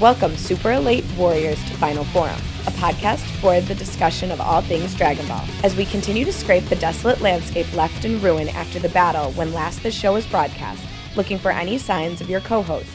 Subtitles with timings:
[0.00, 4.94] Welcome, Super Elite Warriors, to Final Forum, a podcast for the discussion of all things
[4.94, 5.44] Dragon Ball.
[5.62, 9.52] As we continue to scrape the desolate landscape left in ruin after the battle when
[9.52, 10.82] last the show was broadcast,
[11.16, 12.88] looking for any signs of your co host,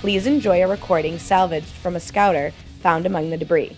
[0.00, 3.76] please enjoy a recording salvaged from a scouter found among the debris.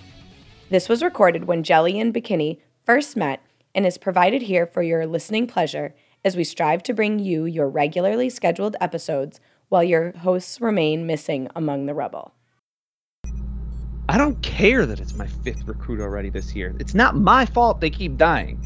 [0.71, 3.43] This was recorded when Jelli and Bekinney first met
[3.75, 7.69] and is provided here for your listening pleasure as we strive to bring you your
[7.69, 12.33] regularly scheduled episodes while your hosts remain missing among the rubble.
[14.13, 16.77] I don't care that it's my fifth recruit already this year.
[16.79, 18.61] It's not my fault they keep dying.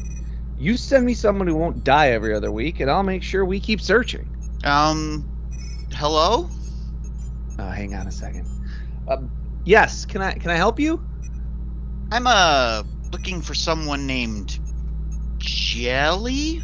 [0.59, 3.61] You send me someone who won't die every other week, and I'll make sure we
[3.61, 4.27] keep searching.
[4.65, 5.25] Um,
[5.93, 6.49] hello?
[7.57, 8.45] Uh, hang on a second.
[9.07, 9.21] Uh,
[9.63, 11.01] yes, can I can I help you?
[12.11, 14.59] I'm uh looking for someone named
[15.37, 16.61] Jelli.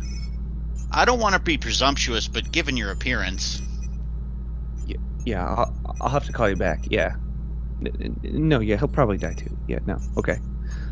[0.92, 3.62] I don't want to be presumptuous, but given your appearance,
[5.24, 6.82] Yeah, I'll, I'll have to call you back.
[6.90, 7.16] Yeah.
[7.86, 7.92] N-
[8.24, 9.58] n- No, yeah, he'll probably die too.
[9.68, 10.40] Yeah, no, okay.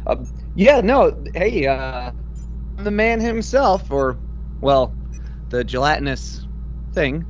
[0.06, 0.26] Uh,
[0.56, 2.12] yeah, no, hey, uh,
[2.78, 4.20] the man himself, or,
[4.62, 4.98] well,
[5.50, 6.48] the gelatinous
[6.94, 7.26] thing.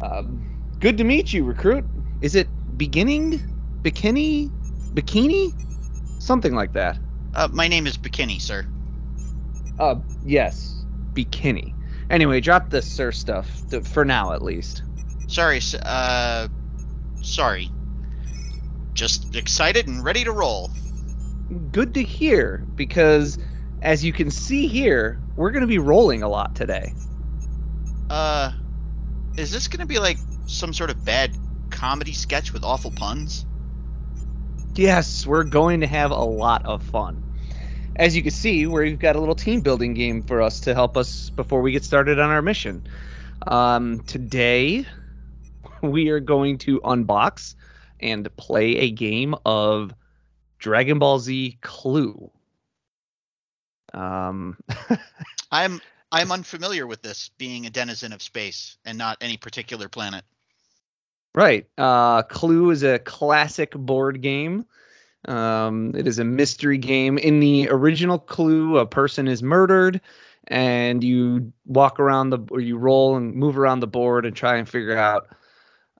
[0.00, 0.44] Um,
[0.80, 1.88] good to meet you, recruit.
[2.20, 3.40] Is it beginning?
[3.84, 4.52] Bikini?
[4.94, 5.52] Bikini?
[6.18, 7.00] Something like that.
[7.34, 8.66] uh, my name is Bekinney, sir.
[9.78, 10.84] Uh, yes,
[11.14, 11.74] bikini.
[12.10, 14.82] Anyway, drop the sir stuff, th- for now at least.
[15.26, 16.48] Sorry, uh,
[17.22, 17.73] sorry.
[18.94, 20.70] Just excited and ready to roll.
[21.72, 23.38] good to hear because
[23.82, 26.94] as you can see here we're going to be rolling a lot today
[28.08, 28.52] Uh,
[29.36, 31.36] is this gonna be like some sort of bad
[31.70, 33.44] comedy sketch with awful puns?
[34.74, 37.22] yes we're going to have a lot of fun
[37.96, 40.96] as you can see we've got a little team building game for us to help
[40.96, 42.86] us before we get started on our mission
[43.46, 44.84] um, today
[45.82, 47.54] we are going to unbox
[48.04, 49.92] and play a game of
[50.58, 52.30] dragon ball z clue
[53.94, 54.56] um,
[55.50, 55.80] I'm
[56.12, 60.24] I'm unfamiliar with this, being a denizen of space and not any particular planet.
[61.34, 61.66] Right.
[61.76, 64.66] Uh, Clue is a classic board game.
[65.26, 67.18] Um, it is a mystery game.
[67.18, 70.00] In the original Clue, a person is murdered,
[70.46, 74.56] and you walk around the or you roll and move around the board and try
[74.56, 75.28] and figure out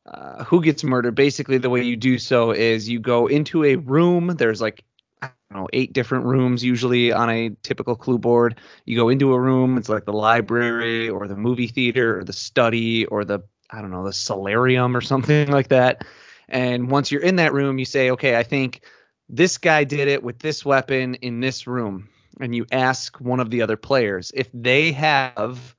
[0.07, 1.15] uh, who gets murdered.
[1.15, 4.29] Basically, the way you do so is you go into a room.
[4.29, 4.85] There's like
[5.23, 8.61] I don't know eight different rooms usually on a typical Clue board.
[8.85, 9.79] You go into a room.
[9.79, 13.91] It's like the library or the movie theater or the study or the I don't
[13.91, 16.05] know, the solarium or something like that.
[16.49, 18.83] And once you're in that room, you say, okay, I think
[19.29, 22.11] this guy did it with this weapon in this room.
[22.41, 25.75] And you ask one of the other players if they have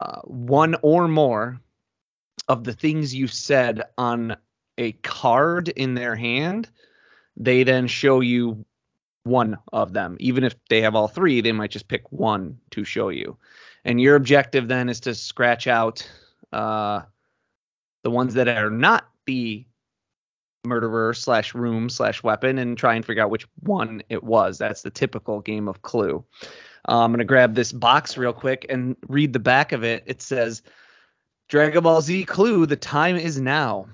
[0.00, 1.60] uh, one or more
[2.48, 4.36] of the things you said on
[4.78, 6.68] a card in their hand,
[7.36, 8.64] they then show you
[9.24, 10.16] one of them.
[10.20, 13.36] Even if they have all three, they might just pick one to show you.
[13.84, 16.08] And your objective then is to scratch out
[16.52, 17.02] uh,
[18.02, 19.64] the ones that are not the
[20.64, 24.58] murderer slash room slash weapon and try and figure out which one it was.
[24.58, 26.24] That's the typical game of Clue.
[26.88, 30.04] Uh, I'm gonna grab this box real quick and read the back of it.
[30.06, 30.62] It says,
[31.48, 33.86] "Dragon Ball Z Clue: The time is now."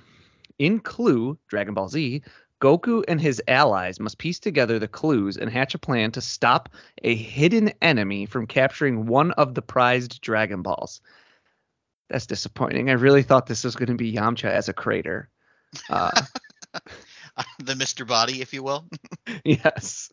[0.58, 2.22] In Clue, Dragon Ball Z,
[2.60, 6.68] Goku and his allies must piece together the clues and hatch a plan to stop
[7.02, 11.00] a hidden enemy from capturing one of the prized Dragon Balls.
[12.10, 12.90] That's disappointing.
[12.90, 15.30] I really thought this was going to be Yamcha as a crater.
[15.88, 16.10] Uh,
[17.58, 18.06] the Mr.
[18.06, 18.86] Body, if you will.
[19.44, 20.10] yes.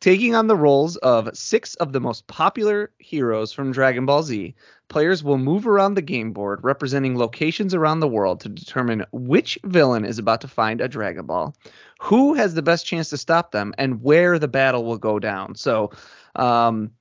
[0.00, 4.54] Taking on the roles of six of the most popular heroes from Dragon Ball Z,
[4.88, 9.58] players will move around the game board representing locations around the world to determine which
[9.64, 11.54] villain is about to find a Dragon Ball,
[12.00, 15.54] who has the best chance to stop them, and where the battle will go down.
[15.54, 15.92] So,
[16.36, 16.92] um,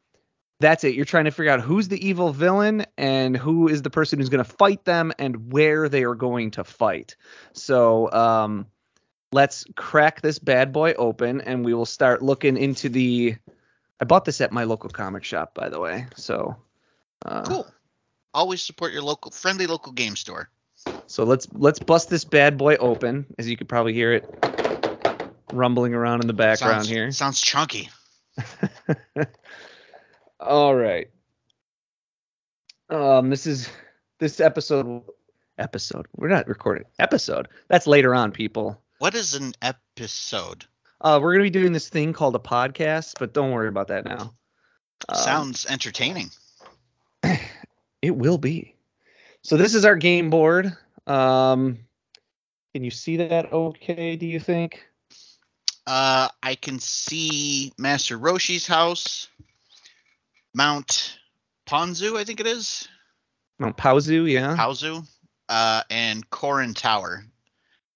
[0.59, 0.95] that's it.
[0.95, 4.29] You're trying to figure out who's the evil villain and who is the person who's
[4.29, 7.17] going to fight them and where they are going to fight.
[7.51, 8.67] So, um,
[9.33, 13.35] let's crack this bad boy open and we will start looking into the.
[13.99, 16.07] I bought this at my local comic shop, by the way.
[16.15, 16.55] So,
[17.23, 17.67] uh, Cool.
[18.33, 20.49] Always support your local, friendly local game store.
[21.07, 23.27] So let's let's bust this bad boy open.
[23.37, 24.25] As you could probably hear it
[25.53, 27.11] rumbling around in the background sounds, here.
[27.11, 27.89] Sounds chunky.
[30.39, 31.09] All right.
[32.89, 33.69] Um, this is
[34.19, 35.03] this episode.
[35.59, 36.07] Episode.
[36.15, 37.47] We're not recording episode.
[37.67, 38.81] That's later on, people.
[38.97, 40.65] What is an episode?
[40.99, 44.03] Uh, we're gonna be doing this thing called a podcast, but don't worry about that
[44.03, 44.33] now.
[45.07, 46.31] Um, Sounds entertaining.
[48.03, 48.75] It will be.
[49.43, 50.75] So this is our game board.
[51.07, 51.79] Um,
[52.73, 53.53] can you see that?
[53.53, 54.83] Okay, do you think?
[55.87, 59.29] Uh, I can see Master Roshi's house,
[60.53, 61.17] Mount
[61.65, 62.89] Ponzu, I think it is,
[63.57, 64.55] Mount Paozu, yeah.
[64.57, 65.07] Paozu,
[65.47, 67.23] uh, and Korin Tower.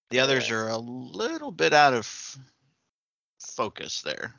[0.09, 2.37] The others are a little bit out of
[3.41, 4.33] focus there.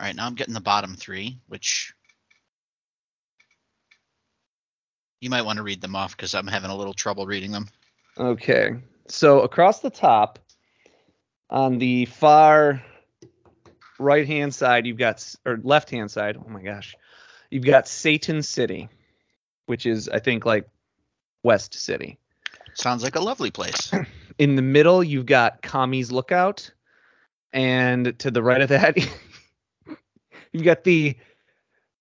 [0.00, 1.94] All right, now I'm getting the bottom three, which
[5.20, 7.68] you might want to read them off because I'm having a little trouble reading them.
[8.18, 8.74] Okay.
[9.08, 10.38] So across the top,
[11.50, 12.82] on the far
[13.98, 16.36] right hand side, you've got or left hand side.
[16.36, 16.94] Oh my gosh,
[17.50, 18.88] you've got Satan City,
[19.66, 20.68] which is I think like
[21.42, 22.18] West City.
[22.74, 23.92] Sounds like a lovely place.
[24.38, 26.70] In the middle, you've got Kami's Lookout,
[27.52, 28.96] and to the right of that,
[30.52, 31.16] you've got the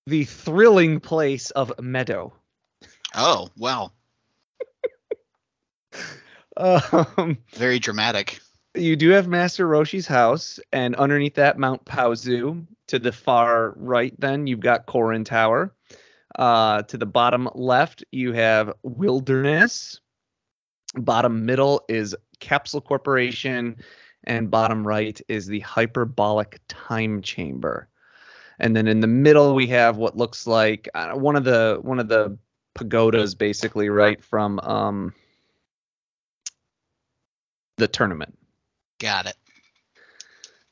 [0.05, 2.33] the thrilling place of Meadow.
[3.15, 3.91] Oh, wow.
[6.57, 8.39] Um, Very dramatic.
[8.75, 12.65] you do have Master Roshi's house, and underneath that, Mount Paozu.
[12.87, 15.73] To the far right, then you've got Korin Tower.
[16.37, 20.01] Uh, to the bottom left, you have Wilderness.
[20.95, 23.75] Bottom middle is Capsule Corporation,
[24.23, 27.87] and bottom right is the Hyperbolic Time Chamber.
[28.59, 31.99] And then in the middle, we have what looks like uh, one of the one
[31.99, 32.37] of the
[32.75, 35.13] pagodas, basically, right from um,
[37.77, 38.37] the tournament.
[38.99, 39.35] Got it.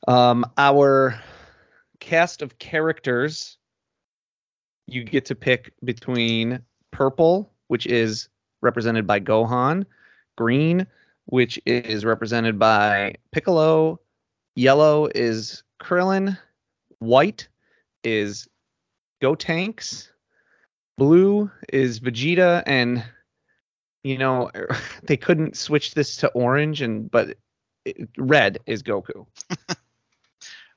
[0.06, 1.20] Um, our
[2.00, 3.58] cast of characters,
[4.86, 8.28] you get to pick between purple, which is
[8.60, 9.84] represented by Gohan,
[10.36, 10.86] green,
[11.26, 14.00] which is represented by Piccolo,
[14.56, 16.38] yellow is Krillin,
[17.00, 17.48] white
[18.02, 18.48] is
[19.22, 20.08] Gotenks,
[20.98, 23.02] blue is Vegeta, and
[24.02, 24.50] you know
[25.04, 27.38] they couldn't switch this to orange, and but
[27.84, 29.26] it, red is Goku.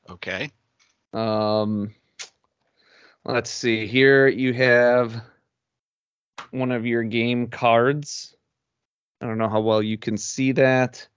[0.10, 0.52] Okay.
[1.14, 1.94] Um,
[3.24, 3.88] let's see.
[3.88, 5.22] Here you have
[6.52, 8.36] one of your game cards.
[9.22, 11.08] I don't know how well you can see that,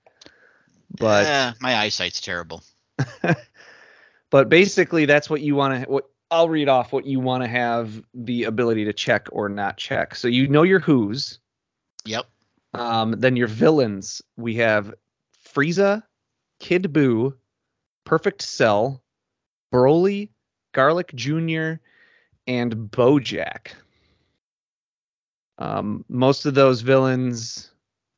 [0.90, 2.62] but Eh, my eyesight's terrible.
[4.30, 5.90] but basically that's what you want to.
[5.90, 9.76] What I'll read off what you want to have the ability to check or not
[9.76, 10.14] check.
[10.14, 11.38] So you know your who's.
[12.04, 12.26] Yep.
[12.72, 14.20] Um, then your villains.
[14.36, 14.92] We have
[15.54, 16.02] Frieza,
[16.58, 17.34] Kid Buu,
[18.04, 19.02] Perfect Cell,
[19.72, 20.30] Broly,
[20.72, 21.74] Garlic Jr.,
[22.46, 23.68] and Bojack.
[25.58, 27.70] Um, most of those villains,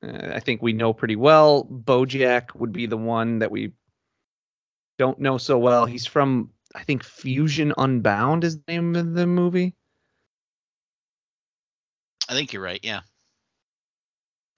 [0.03, 1.65] uh, I think we know pretty well.
[1.65, 3.73] Bojack would be the one that we
[4.99, 5.85] don't know so well.
[5.87, 9.75] He's from, I think, Fusion Unbound is the name of the movie.
[12.29, 12.81] I think you're right.
[12.83, 13.01] Yeah.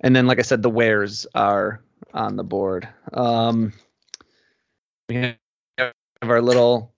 [0.00, 1.80] And then, like I said, the wares are
[2.12, 2.88] on the board.
[3.12, 3.72] Um,
[5.08, 5.37] we
[5.78, 6.92] have our little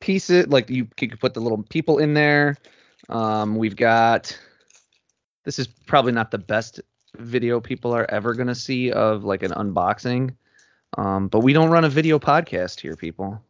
[0.00, 2.56] pieces, like you could put the little people in there.
[3.08, 4.38] Um, we've got.
[5.44, 6.80] This is probably not the best
[7.16, 10.34] video people are ever gonna see of like an unboxing,
[10.96, 13.40] um, but we don't run a video podcast here, people.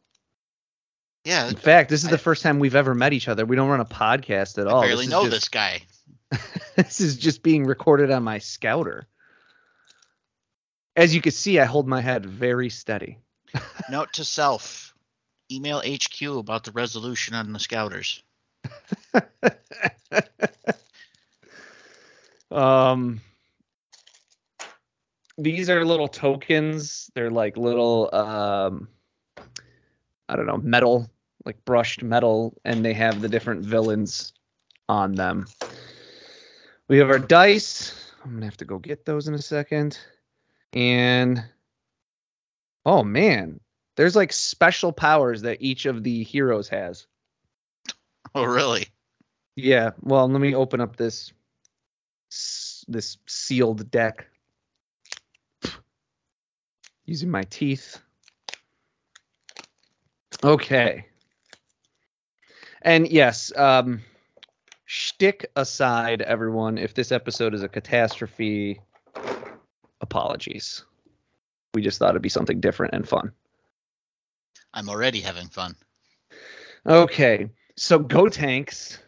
[1.24, 1.48] Yeah.
[1.48, 3.46] In fact, this is the first time we've ever met each other.
[3.46, 4.82] We don't run a podcast at I all.
[4.82, 5.82] barely is know just- this guy.
[6.76, 9.06] this is just being recorded on my scouter.
[10.96, 13.18] As you can see, I hold my head very steady.
[13.90, 14.94] Note to self:
[15.50, 18.22] email HQ about the resolution on the scouters.
[22.50, 23.20] Um,
[25.36, 27.10] these are little tokens.
[27.14, 28.88] They're like little, um,
[30.28, 31.10] I don't know, metal,
[31.44, 34.32] like brushed metal, and they have the different villains
[34.88, 35.46] on them.
[36.88, 38.12] We have our dice.
[38.24, 39.98] I'm gonna have to go get those in a second.
[40.72, 41.44] And
[42.86, 43.60] oh man,
[43.96, 47.06] there's like special powers that each of the heroes has.
[48.34, 48.86] Oh, really?
[49.56, 49.90] Yeah.
[50.00, 51.32] Well, let me open up this
[52.88, 54.26] this sealed deck
[57.04, 58.00] using my teeth.
[60.42, 61.06] Okay.
[62.84, 64.02] And yes, um,
[64.84, 68.78] shtick aside, everyone, if this episode is a catastrophe,
[70.02, 70.84] apologies.
[71.72, 73.32] We just thought it'd be something different and fun.
[74.74, 75.74] I'm already having fun.
[76.86, 78.98] Okay, so Gotenks.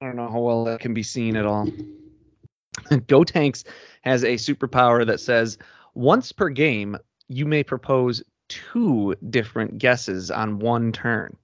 [0.00, 1.66] I don't know how well that can be seen at all.
[2.90, 3.64] Gotenks
[4.02, 5.58] has a superpower that says
[5.94, 11.36] once per game, you may propose two different guesses on one turn.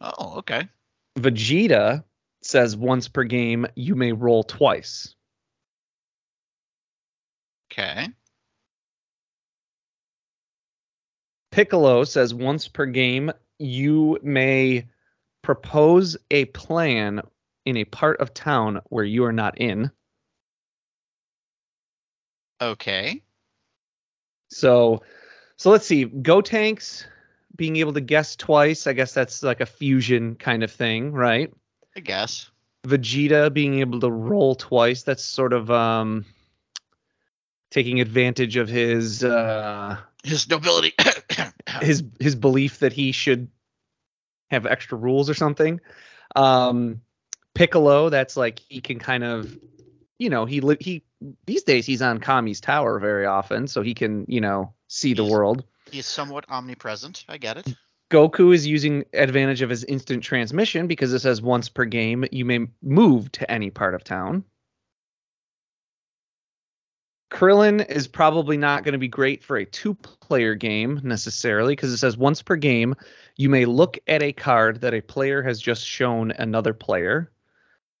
[0.00, 0.68] Oh, okay.
[1.18, 2.04] Vegeta
[2.42, 5.14] says once per game, you may roll twice.
[7.72, 8.08] Okay.
[11.50, 14.88] Piccolo says once per game, you may
[15.42, 17.20] propose a plan
[17.66, 19.90] in a part of town where you are not in.
[22.60, 23.22] Okay.
[24.48, 25.02] So,
[25.56, 26.06] so let's see.
[26.06, 27.04] Gotenks
[27.60, 28.86] being able to guess twice.
[28.86, 31.52] I guess that's like a fusion kind of thing, right?
[31.94, 32.50] I guess.
[32.86, 35.02] Vegeta being able to roll twice.
[35.02, 36.24] That's sort of um
[37.70, 40.94] taking advantage of his uh His nobility.
[41.82, 43.48] his his belief that he should
[44.50, 45.82] have extra rules or something.
[46.34, 47.02] Um
[47.52, 49.54] Piccolo, that's like he can kind of
[50.18, 51.02] you know, he he
[51.44, 55.26] these days he's on Kami's tower very often, so he can, you know, see the
[55.26, 55.64] world.
[55.92, 57.24] He's somewhat omnipresent.
[57.28, 57.74] I get it.
[58.10, 62.44] Goku is using advantage of his instant transmission because it says once per game you
[62.44, 64.44] may move to any part of town.
[67.30, 71.92] Krillin is probably not going to be great for a two player game necessarily because
[71.92, 72.96] it says once per game
[73.36, 77.30] you may look at a card that a player has just shown another player,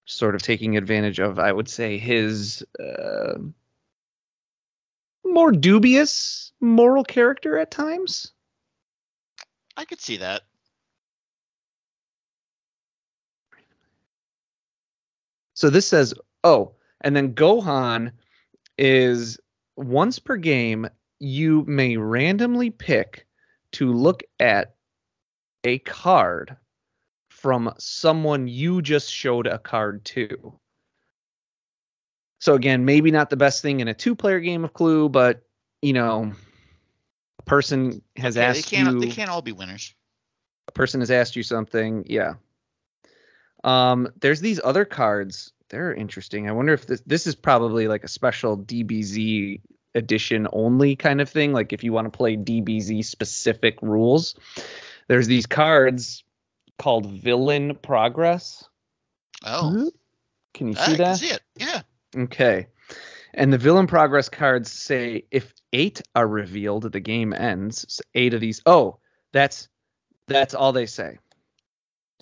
[0.04, 3.38] sort of taking advantage of, I would say, his uh,
[5.24, 8.32] more dubious moral character at times.
[9.76, 10.42] I could see that.
[15.54, 18.12] So this says, oh, and then Gohan
[18.78, 19.38] is
[19.76, 20.88] once per game,
[21.18, 23.26] you may randomly pick
[23.72, 24.74] to look at
[25.64, 26.56] a card
[27.28, 30.58] from someone you just showed a card to.
[32.38, 35.42] So again, maybe not the best thing in a two-player game of Clue, but
[35.82, 36.32] you know,
[37.50, 38.94] person has Okay, they asked can't.
[38.94, 39.94] you They can't all be winners.
[40.68, 42.34] a person has asked you something, yeah.
[43.64, 45.52] Um, there's these other cards.
[45.68, 46.48] They're interesting.
[46.48, 49.60] I wonder if this this is probably like a special DBZ
[49.94, 51.52] edition only kind of thing.
[51.52, 54.34] Like if you want to play DBZ specific rules,
[55.08, 56.24] there's these cards
[56.78, 58.64] called Villain Progress.
[59.44, 59.90] Oh,
[60.54, 61.16] Can you I see can that?
[61.18, 61.40] see it.
[61.56, 61.82] Yeah.
[62.16, 62.68] Okay.
[63.34, 67.84] And the villain progress cards say if eight are revealed, the game ends.
[67.88, 68.60] So eight of these.
[68.66, 68.98] Oh,
[69.32, 69.68] that's
[70.26, 71.18] that's all they say.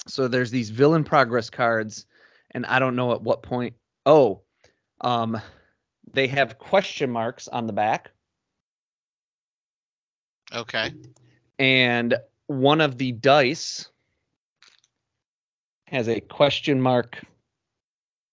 [0.06, 2.06] So there's these villain progress cards,
[2.52, 3.74] and I don't know at what point.
[4.06, 4.42] Oh,
[5.00, 5.40] um,
[6.12, 8.10] they have question marks on the back,
[10.54, 10.92] Okay.
[11.58, 12.14] and
[12.46, 13.88] one of the dice
[15.86, 17.18] has a question mark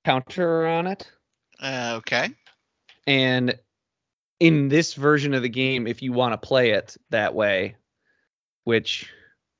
[0.05, 1.10] counter on it.
[1.60, 2.29] Uh, okay.
[3.07, 3.57] And
[4.39, 7.75] in this version of the game, if you want to play it that way,
[8.63, 9.10] which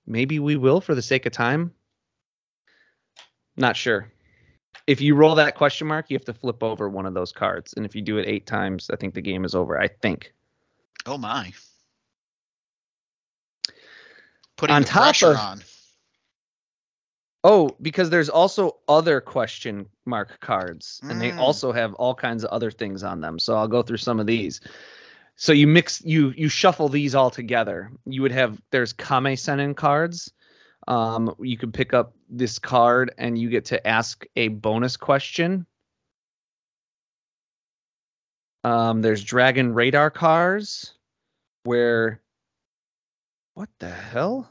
[0.06, 1.72] maybe we will for the sake of time,
[3.56, 4.12] not sure.
[4.88, 7.74] If you roll that question mark, you have to flip over one of those cards.
[7.76, 9.80] And if you do it eight times, I think the game is over.
[9.80, 10.34] I think.
[11.06, 11.54] Oh my.
[14.58, 15.62] Putting On the top pressure of- on.
[17.48, 21.40] Oh, because there's also other question mark cards, and they Mm.
[21.40, 23.38] also have all kinds of other things on them.
[23.38, 24.62] So I'll go through some of these.
[25.36, 27.92] So you mix, you you shuffle these all together.
[28.06, 30.34] You would have there's Kame Sennin cards.
[30.88, 35.68] Um, you could pick up this card and you get to ask a bonus question.
[38.64, 40.96] Um, there's Dragon Radar cards,
[41.64, 42.22] where
[43.54, 44.50] what the hell?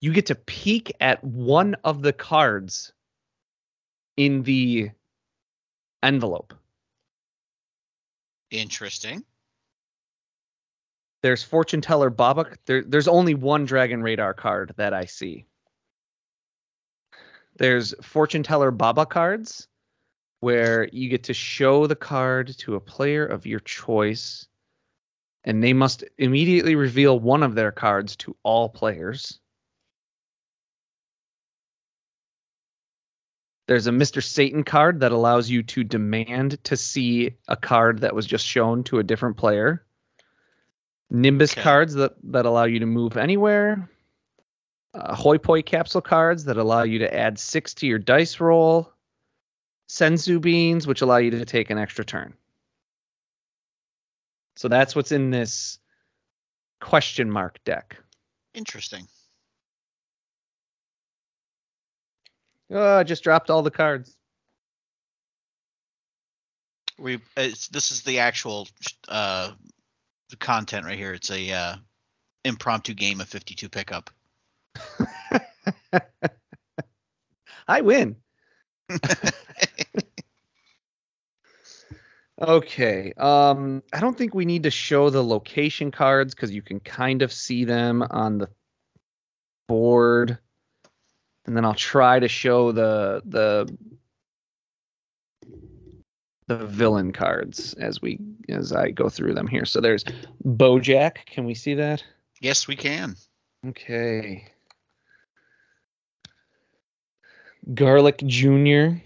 [0.00, 2.92] You get to peek at one of the cards
[4.16, 4.90] in the
[6.02, 6.54] envelope.
[8.50, 9.24] Interesting.
[11.22, 12.46] There's fortune teller Baba.
[12.66, 15.46] There, there's only one Dragon Radar card that I see.
[17.56, 19.66] There's fortune teller Baba cards,
[20.40, 24.46] where you get to show the card to a player of your choice,
[25.42, 29.40] and they must immediately reveal one of their cards to all players.
[33.68, 34.22] There's a Mr.
[34.22, 38.82] Satan card that allows you to demand to see a card that was just shown
[38.84, 39.84] to a different player.
[41.10, 41.62] Nimbus Okay.
[41.62, 43.90] cards that, that allow you to move anywhere.
[44.94, 48.90] Uh, Hoi Poi capsule cards that allow you to add six to your dice roll.
[49.86, 52.32] Senzu beans, which allow you to take an extra turn.
[54.56, 55.78] So that's what's in this
[56.80, 57.98] question mark deck.
[58.54, 59.06] Interesting.
[62.70, 64.14] Oh, I just dropped all the cards.
[66.98, 68.68] We it's, this is the actual
[69.08, 69.52] uh
[70.30, 71.12] the content right here.
[71.12, 71.76] It's a uh,
[72.44, 74.10] impromptu game of 52 pickup.
[77.68, 78.16] I win.
[82.40, 83.12] Okay.
[83.16, 87.22] Um, I don't think we need to show the location cards because you can kind
[87.22, 88.48] of see them on the
[89.66, 90.38] board.
[91.48, 93.74] And then I'll try to show the the
[96.46, 99.64] the villain cards as we as I go through them here.
[99.64, 100.04] So there's
[100.44, 101.24] Bojack.
[101.24, 102.04] Can we see that?
[102.42, 103.16] yes, we can.
[103.66, 104.46] Okay.
[107.72, 108.98] Garlic Jr.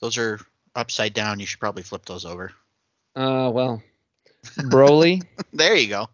[0.00, 0.40] Those are
[0.74, 1.38] upside down.
[1.38, 2.52] You should probably flip those over.
[3.14, 3.82] Uh well.
[4.56, 5.22] Broly.
[5.52, 6.08] There you go.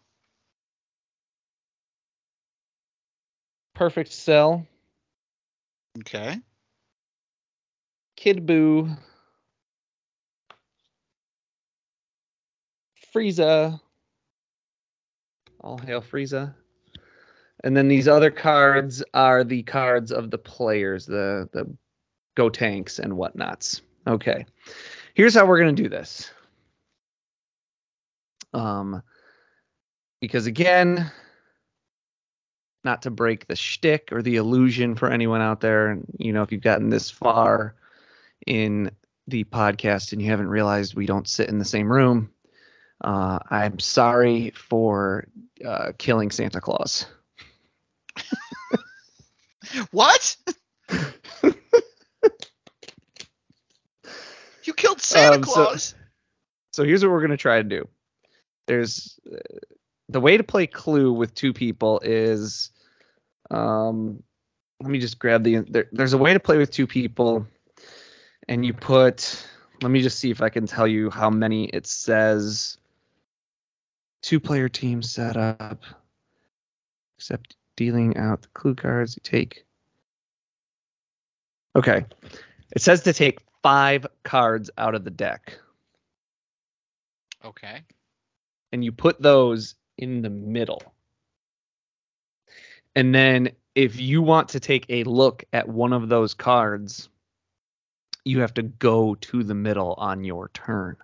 [3.77, 4.67] Perfect Cell.
[5.99, 6.41] Okay.
[8.17, 8.97] Kid Buu,
[13.15, 13.79] Frieza,
[15.61, 16.55] all hail Frieza,
[17.63, 21.71] and then these other cards are the cards of the players, the the
[22.35, 23.83] Gotenks and whatnots.
[24.07, 24.47] Okay,
[25.13, 26.31] here's how we're gonna do this.
[28.55, 29.03] Um,
[30.23, 31.13] because again,
[32.87, 36.43] not to break the shtick or the illusion for anyone out there, And you know,
[36.43, 37.75] if you've gotten this far
[38.47, 38.91] in
[39.29, 42.31] the podcast and you haven't realized we don't sit in the same room,
[43.05, 45.27] uh, I'm sorry for
[45.63, 47.05] uh, killing Santa Claus.
[49.91, 50.37] What?
[54.63, 55.95] you killed Santa Um, so- Claus.
[56.71, 57.89] So here's what we're gonna try to do.
[58.67, 59.39] There's uh,
[60.09, 62.71] the way to play Clue with two people is,
[63.51, 64.23] um,
[64.81, 65.59] let me just grab the.
[65.69, 67.47] There, there's a way to play with two people,
[68.49, 69.47] and you put.
[69.83, 72.79] Let me just see if I can tell you how many it says.
[74.23, 75.83] Two player team setup.
[77.19, 79.65] Except dealing out the clue cards, you take.
[81.77, 82.05] Okay.
[82.75, 85.59] It says to take five cards out of the deck
[87.45, 87.83] Okay.
[88.73, 90.83] and you put those in the middle.
[92.97, 97.11] And then if you want to take a look at one of those cards,
[98.25, 100.97] you have to go to the middle on your turn.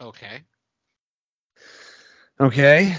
[0.00, 0.40] Okay.
[2.40, 2.96] Okay.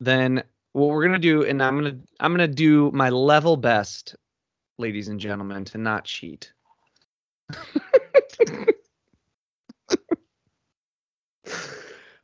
[0.00, 4.16] Then what we're gonna do, and I'm gonna I'm gonna do my level best,
[4.78, 6.52] ladies and gentlemen, to not cheat.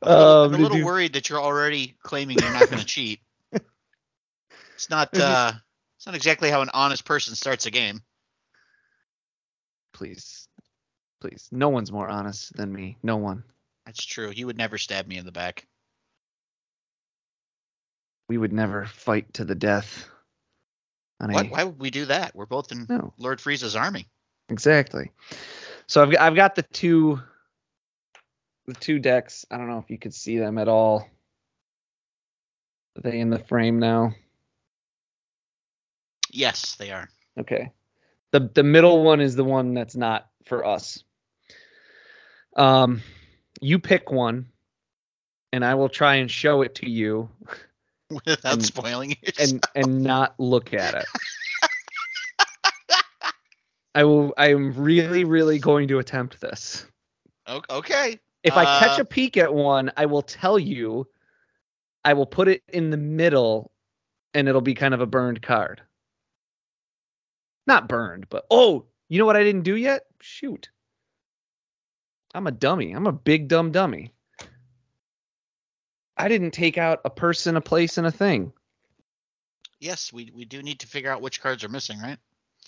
[0.05, 2.67] I'm a little, I'm Um, a little do- worried that you're already claiming you're not
[2.69, 3.19] going to cheat.
[4.75, 5.15] It's not.
[5.17, 5.53] Uh,
[5.97, 8.01] it's not exactly how an honest person starts a game.
[9.93, 10.47] please,
[11.21, 12.97] please, no one's more honest than me.
[13.03, 13.43] No one.
[13.85, 14.31] That's true.
[14.35, 15.67] You would never stab me in the back.
[18.27, 20.07] We would never fight to the death.
[21.21, 21.49] on a- What?
[21.49, 22.35] Why would we do that?
[22.35, 23.13] We're both in No.
[23.17, 24.07] Lord Frieza's army.
[24.49, 25.11] Exactly.
[25.87, 27.21] So I've I've got the two
[28.65, 29.45] the two decks.
[29.51, 31.07] I don't know if you could see them at all.
[32.97, 34.13] Are they in the frame now?
[36.31, 37.09] Yes, they are.
[37.39, 37.71] Okay.
[38.31, 41.03] The the middle one is the one that's not for us.
[42.55, 43.01] Um
[43.61, 44.47] you pick one
[45.51, 47.29] and I will try and show it to you
[48.25, 49.39] Without And- spoiling it.
[49.39, 51.05] and and not look at it.
[53.95, 56.85] I will I am really really going to attempt this.
[57.69, 58.19] okay.
[58.43, 61.07] If I catch Uh, a peek at one, I will tell you.
[62.05, 63.71] I will put it in the middle
[64.33, 65.81] and it'll be kind of a burned card.
[67.65, 70.05] Not burned, but oh, you know what I didn't do yet?
[70.19, 70.69] Shoot.
[72.33, 72.91] I'm a dummy.
[72.91, 74.11] I'm a big dumb dummy.
[76.17, 78.51] I didn't take out a person, a place, and a thing.
[79.79, 82.17] Yes, we we do need to figure out which cards are missing, right?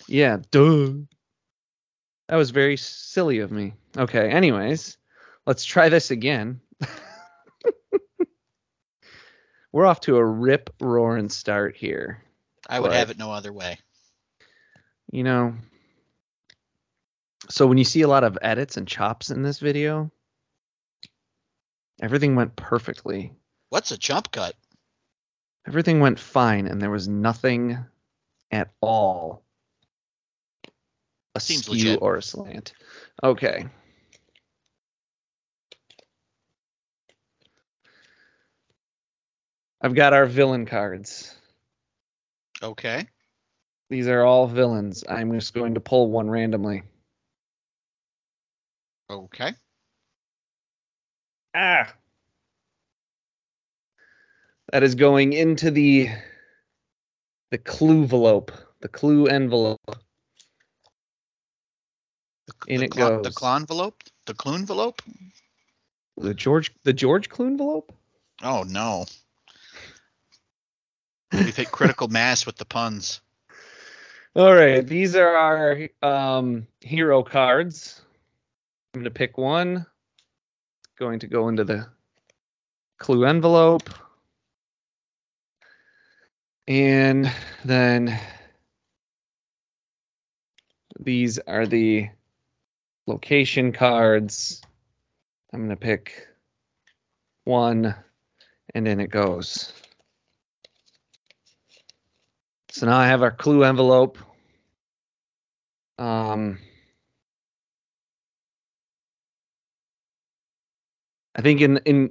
[0.08, 0.92] Yeah, duh.
[2.28, 3.74] That was very silly of me.
[3.96, 4.98] Okay, anyways,
[5.46, 6.60] let's try this again.
[9.72, 12.22] We're off to a rip roaring start here.
[12.68, 12.96] I would Right.
[12.98, 13.78] have it no other way.
[15.12, 15.54] You know,
[17.48, 20.10] so when you see a lot of edits and chops in this video,
[22.00, 23.32] everything went perfectly.
[23.68, 24.54] What's a jump cut?
[25.66, 27.78] Everything went fine, and there was nothing
[28.50, 29.42] at all
[31.38, 32.02] Seems askew legit.
[32.02, 32.72] or aslant.
[33.22, 33.66] Okay.
[39.86, 41.32] I've got our villain cards.
[42.60, 43.06] Okay.
[43.88, 45.04] These are all villains.
[45.08, 46.82] I'm just going to pull one randomly.
[49.08, 49.52] Okay.
[51.54, 51.94] Ah.
[54.72, 56.08] That is going into the
[57.52, 58.50] the clue envelope.
[58.80, 59.86] The clue envelope.
[62.48, 63.34] The, In the it The goes.
[63.36, 64.02] clon envelope?
[64.26, 65.00] The clue envelope?
[66.16, 67.92] The George the George clue envelope?
[68.42, 69.06] Oh no.
[71.32, 73.20] We've hit critical mass with the puns.
[74.36, 78.02] All right, these are our um, hero cards.
[78.92, 79.86] I'm going to pick one.
[80.98, 81.86] Going to go into the
[82.98, 83.88] clue envelope.
[86.68, 87.30] And
[87.64, 88.18] then
[91.00, 92.08] these are the
[93.06, 94.60] location cards.
[95.52, 96.26] I'm going to pick
[97.44, 97.94] one,
[98.74, 99.72] and then it goes.
[102.76, 104.18] So now I have our clue envelope.
[105.96, 106.58] Um,
[111.34, 112.10] I think in in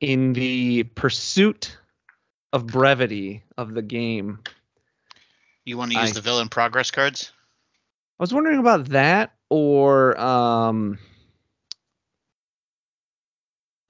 [0.00, 1.76] in the pursuit
[2.54, 4.38] of brevity of the game,
[5.66, 7.32] You want to use I- the villain progress cards?
[8.18, 10.98] I was wondering about that or um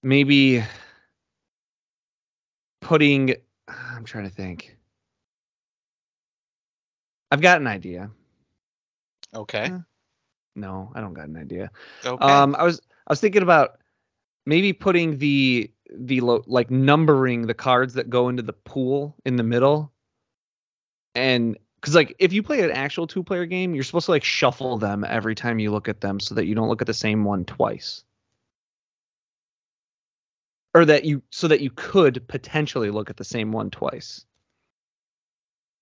[0.02, 0.64] maybe
[2.80, 3.36] putting
[3.96, 4.76] I'm trying to think.
[7.30, 8.10] I've got an idea.
[9.34, 9.70] Okay.
[9.72, 9.78] Uh,
[10.54, 11.70] No, I don't got an idea.
[12.04, 12.24] Okay.
[12.24, 13.78] Um, I was I was thinking about
[14.44, 19.36] maybe putting the the lo- like numbering the cards that go into the pool in
[19.36, 19.92] the middle,
[21.14, 24.24] and because like if you play an actual two player game, you're supposed to like
[24.24, 26.94] shuffle them every time you look at them so that you don't look at the
[26.94, 28.04] same one twice,
[30.76, 34.26] or that you so that you could potentially look at the same one twice.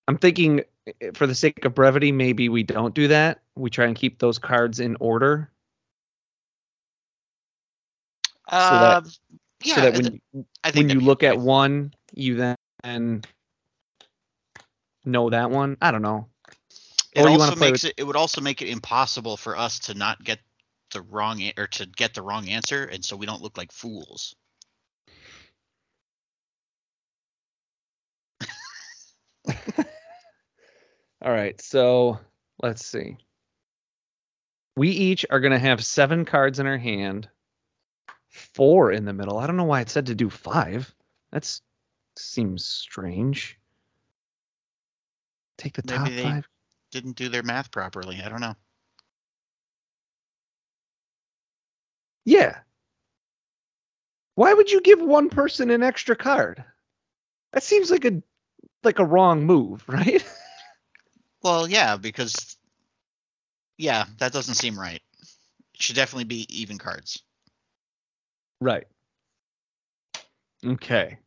[0.07, 0.61] I'm thinking
[1.01, 3.41] eh, for the sake of brevity, maybe we don't do that.
[3.55, 5.51] We try and keep those cards in order
[8.49, 9.11] so that- Um,
[9.65, 13.21] yeah, so that I when you, I think when you look at one, you then
[15.03, 15.75] know that one.
[15.81, 16.29] I don't know.
[17.11, 20.23] it or also makes it it would also make it impossible for us to not
[20.23, 20.39] get
[20.93, 24.37] the wrong or to get the wrong answer and so we don't look like fools
[31.21, 32.19] All right, so
[32.61, 33.17] let's see.
[34.77, 37.29] We each are going to have seven cards in our hand,
[38.29, 39.37] four in the middle.
[39.37, 40.93] I don't know why it said to do five.
[41.31, 41.49] That
[42.17, 43.57] seems strange.
[45.57, 46.47] Take the Maybe top they- five.
[46.91, 48.55] didn't do their math properly i don't know
[52.25, 52.57] Yeah.
[54.35, 56.63] Why would you give one person an extra card?
[57.53, 58.21] That seems like a
[58.85, 60.23] like a wrong move, right?
[61.43, 62.57] well yeah because
[63.77, 65.01] yeah that doesn't seem right
[65.73, 67.21] it should definitely be even cards
[68.61, 68.87] Right.
[70.65, 71.19] Okay.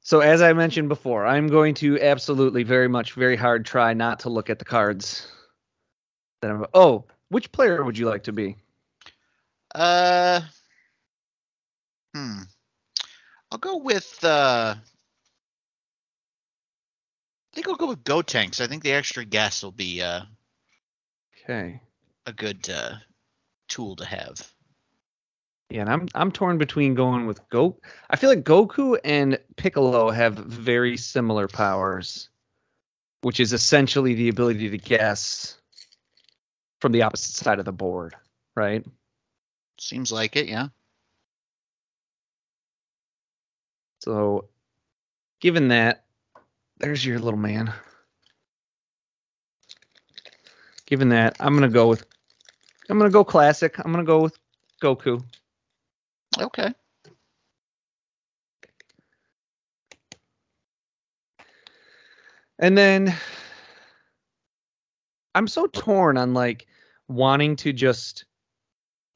[0.00, 4.20] So as I mentioned before, I'm going to absolutely very much very hard try not
[4.20, 5.28] to look at the cards
[6.42, 8.56] that I'm Oh, which player would you like to be?
[9.74, 10.40] uh
[12.14, 12.40] hmm
[13.52, 14.74] i'll go with uh
[17.58, 20.20] think i'll go with Gotenks i think the extra gas will be uh
[21.42, 21.80] Okay.
[22.24, 22.94] a good uh
[23.66, 24.54] tool to have
[25.70, 27.80] Yeah, and I'm I'm torn between going with Go.
[28.08, 32.28] I feel like Goku and Piccolo have very similar powers,
[33.22, 35.60] which is essentially the ability to guess
[36.80, 38.14] from the opposite side of the board,
[38.54, 38.86] right?
[39.80, 40.68] Seems like it, yeah.
[44.00, 44.48] So
[45.40, 46.04] given that,
[46.78, 47.72] there's your little man.
[50.86, 52.04] Given that, I'm gonna go with.
[52.88, 53.78] I'm gonna go classic.
[53.78, 54.38] I'm gonna go with
[54.82, 55.22] Goku.
[56.38, 56.72] Okay.
[62.58, 63.14] And then
[65.34, 66.66] I'm so torn on like
[67.06, 68.24] wanting to just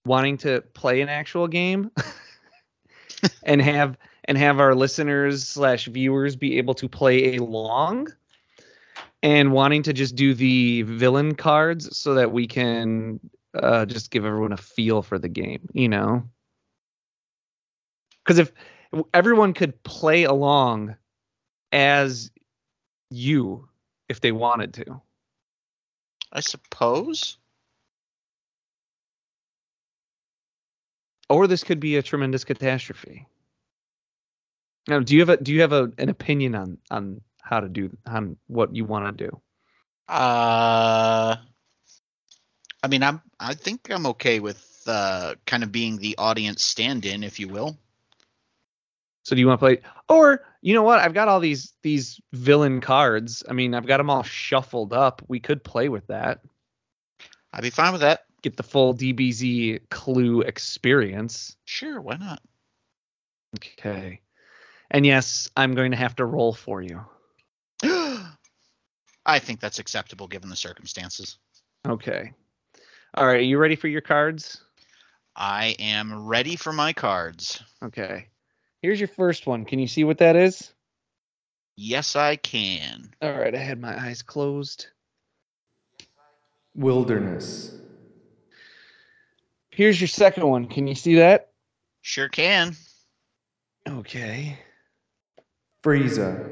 [0.04, 1.90] wanting to play an actual game
[3.42, 8.08] and have and have our listeners slash viewers be able to play along
[9.22, 13.20] and wanting to just do the villain cards so that we can
[13.54, 16.22] uh, just give everyone a feel for the game, you know?
[18.24, 18.52] Because if
[19.14, 20.96] everyone could play along
[21.72, 22.30] as
[23.10, 23.68] you
[24.08, 25.00] if they wanted to.
[26.32, 27.38] I suppose.
[31.28, 33.26] Or this could be a tremendous catastrophe.
[34.88, 37.68] Now, do you have a do you have a, an opinion on on how to
[37.68, 39.40] do on what you want to do?
[40.08, 41.36] Uh,
[42.82, 43.22] I mean, I'm.
[43.38, 47.78] I think I'm okay with uh, kind of being the audience stand-in, if you will.
[49.24, 50.98] So do you want to play or you know what?
[50.98, 53.42] I've got all these these villain cards.
[53.48, 55.22] I mean, I've got them all shuffled up.
[55.28, 56.40] We could play with that.
[57.52, 58.24] I'd be fine with that.
[58.42, 61.56] Get the full DBZ clue experience.
[61.64, 62.40] Sure, why not?
[63.56, 64.20] Okay.
[64.92, 67.00] And yes, I'm going to have to roll for you.
[67.82, 71.38] I think that's acceptable given the circumstances.
[71.88, 72.32] Okay.
[73.14, 74.60] All right, are you ready for your cards?
[75.34, 77.62] I am ready for my cards.
[77.82, 78.28] Okay.
[78.82, 79.64] Here's your first one.
[79.64, 80.72] Can you see what that is?
[81.74, 83.14] Yes, I can.
[83.22, 84.88] All right, I had my eyes closed.
[86.74, 87.74] Wilderness.
[89.70, 90.66] Here's your second one.
[90.66, 91.52] Can you see that?
[92.02, 92.76] Sure can.
[93.88, 94.58] Okay.
[95.82, 96.48] Frieza.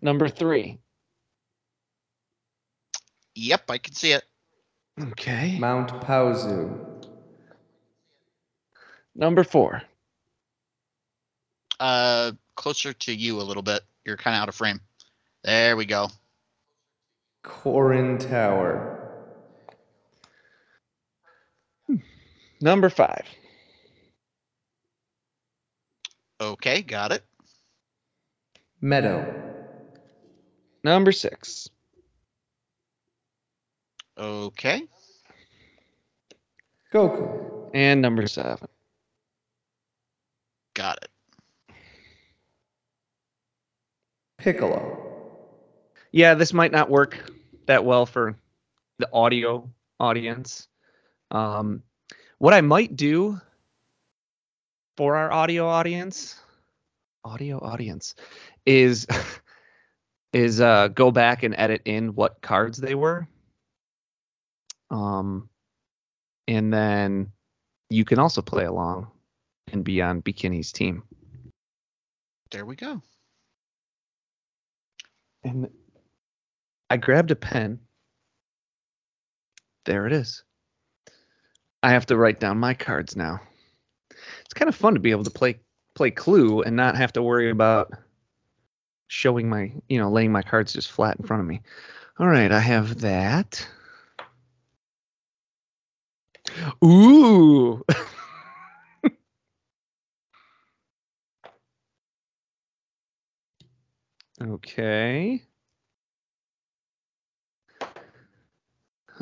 [0.00, 0.78] Number three.
[3.34, 4.24] Yep, I can see it.
[5.00, 5.58] Okay.
[5.58, 7.08] Mount Paozu.
[9.14, 9.82] Number four.
[11.80, 13.82] Uh, closer to you a little bit.
[14.04, 14.80] You're kind of out of frame.
[15.44, 16.08] There we go.
[17.44, 18.98] Korin Tower.
[22.60, 23.26] Number five.
[26.40, 27.24] Okay, got it.
[28.82, 29.24] Meadow.
[30.84, 31.70] Number six.
[34.18, 34.82] Okay.
[36.92, 37.70] Goku.
[37.72, 38.68] And number seven.
[40.74, 41.74] Got it.
[44.38, 44.98] Piccolo.
[46.10, 47.32] Yeah, this might not work
[47.66, 48.36] that well for
[48.98, 50.68] the audio audience.
[51.30, 51.82] Um,
[52.38, 53.40] what I might do
[54.96, 56.38] for our audio audience,
[57.24, 58.14] audio audience,
[58.66, 59.06] is
[60.32, 63.26] is uh, go back and edit in what cards they were.
[64.90, 65.48] Um,
[66.48, 67.32] and then
[67.90, 69.08] you can also play along
[69.72, 71.02] and be on Bekinney's team.
[72.50, 73.00] There we go.
[75.44, 75.68] And
[76.90, 77.80] I grabbed a pen.
[79.86, 80.44] There it is.
[81.82, 83.40] I have to write down my cards now.
[84.44, 85.58] It's kind of fun to be able to play
[85.94, 87.92] play Clue and not have to worry about
[89.12, 91.60] showing my, you know, laying my cards just flat in front of me.
[92.18, 93.66] All right, I have that.
[96.82, 97.84] Ooh.
[104.42, 105.42] okay.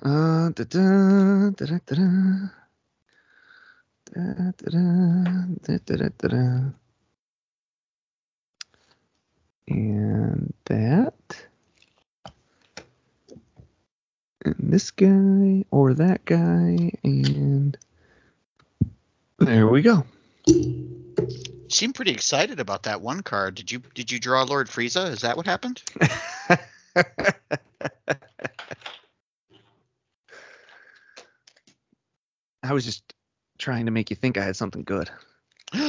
[0.03, 2.48] Uh, da, da, da, da, da, da.
[4.12, 4.22] Da,
[4.57, 6.79] da, da, da, da, da, da.
[9.70, 11.14] And that.
[14.44, 16.92] And this guy or that guy.
[17.04, 17.78] And
[19.38, 20.04] there we go.
[21.68, 23.54] Seem pretty excited about that one card.
[23.54, 25.09] Did you did you draw Lord Frieza?
[25.11, 25.83] Is that what happened?
[32.62, 33.14] I was just
[33.56, 35.11] trying to make you think I had something good.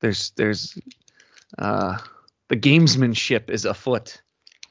[0.00, 0.78] There's there's
[1.60, 1.98] uh
[2.48, 4.20] the gamesmanship is afoot.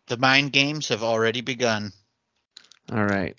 [0.08, 1.94] the mind games have already begun.
[2.92, 3.36] All right.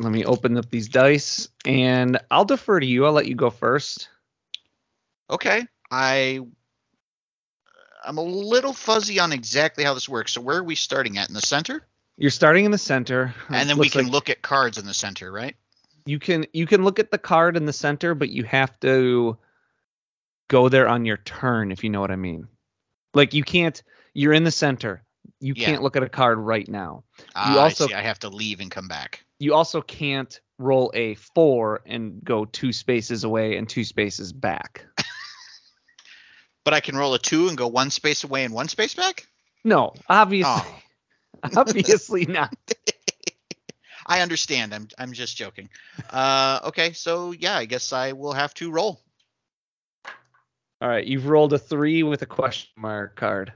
[0.00, 3.06] Let me open up these dice and I'll defer to you.
[3.06, 4.08] I'll let you go first.
[5.30, 5.64] Okay.
[5.90, 6.40] I
[8.04, 10.32] I'm a little fuzzy on exactly how this works.
[10.32, 11.28] So where are we starting at?
[11.28, 11.86] In the center?
[12.16, 13.34] You're starting in the center.
[13.48, 15.54] And then we can like look at cards in the center, right?
[16.06, 19.38] you can you can look at the card in the center, but you have to
[20.48, 22.48] go there on your turn, if you know what I mean.
[23.14, 23.82] Like you can't.
[24.12, 25.02] You're in the center.
[25.40, 25.66] You Yeah.
[25.66, 27.04] can't look at a card right now.
[27.34, 27.94] Ah, also- I see.
[27.94, 29.24] I have to leave and come back.
[29.38, 34.86] You also can't roll a four and go two spaces away and two spaces back.
[36.64, 39.26] But I can roll a two and go one space away and one space back.
[39.64, 40.80] No, obviously, Oh.
[41.56, 42.56] obviously not.
[44.06, 44.72] I understand.
[44.72, 45.68] I'm I'm just joking.
[46.08, 49.00] Uh, okay, so yeah, I guess I will have to roll.
[50.80, 53.52] All right, you've rolled a three with a question mark card,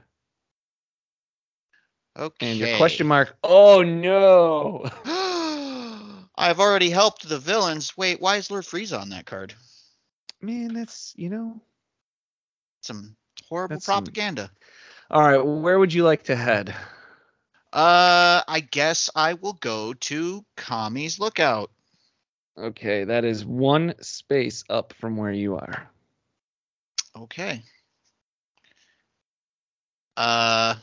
[2.17, 2.49] Okay.
[2.51, 3.35] and your question mark.
[3.43, 4.85] Oh no!
[6.35, 7.95] I've already helped the villains.
[7.97, 9.53] Wait, why is Lord Frieza on that card?
[10.41, 11.61] Man, that's you know.
[12.81, 13.15] Some
[13.49, 14.49] horrible That's some- propaganda.
[15.11, 16.69] All right, where would you like to head?
[17.73, 21.71] Uh, I guess I will go to Kami's Lookout.
[22.57, 25.89] Okay, that is one space up from where you are.
[27.15, 27.63] Okay.
[30.17, 30.75] Uh.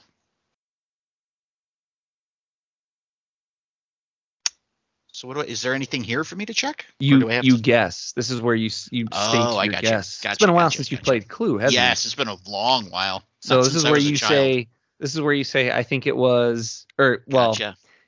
[5.13, 6.85] So what do I, is there anything here for me to check?
[7.01, 8.13] You I you to- guess.
[8.13, 10.09] This is where you you Oh, state I your gotcha, guess.
[10.15, 11.11] it's gotcha, been a while gotcha, since you've gotcha.
[11.11, 11.89] played Clue, hasn't Yes, it?
[11.89, 13.23] Yes, it's been a long while.
[13.41, 14.69] So Not this is where you say
[15.01, 17.57] this is where you say I think it was or well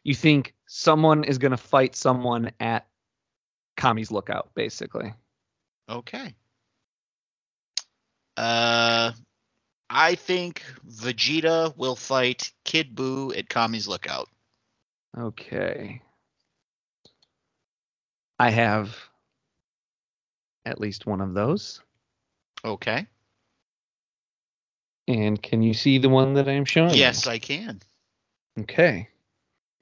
[0.05, 2.87] you think someone is going to fight someone at
[3.79, 5.15] Kami's Lookout basically.
[5.89, 6.35] Okay.
[8.39, 9.11] Uh,
[9.91, 14.29] I think Vegeta will fight Kid Buu at Kami's Lookout.
[15.19, 16.01] Okay.
[18.39, 18.97] I have
[20.65, 21.81] at least one of those.
[22.65, 23.09] Okay.
[25.09, 26.91] And can you see the one that I'm showing?
[26.91, 27.01] you?
[27.01, 27.81] Yes, I can.
[28.61, 29.09] Okay.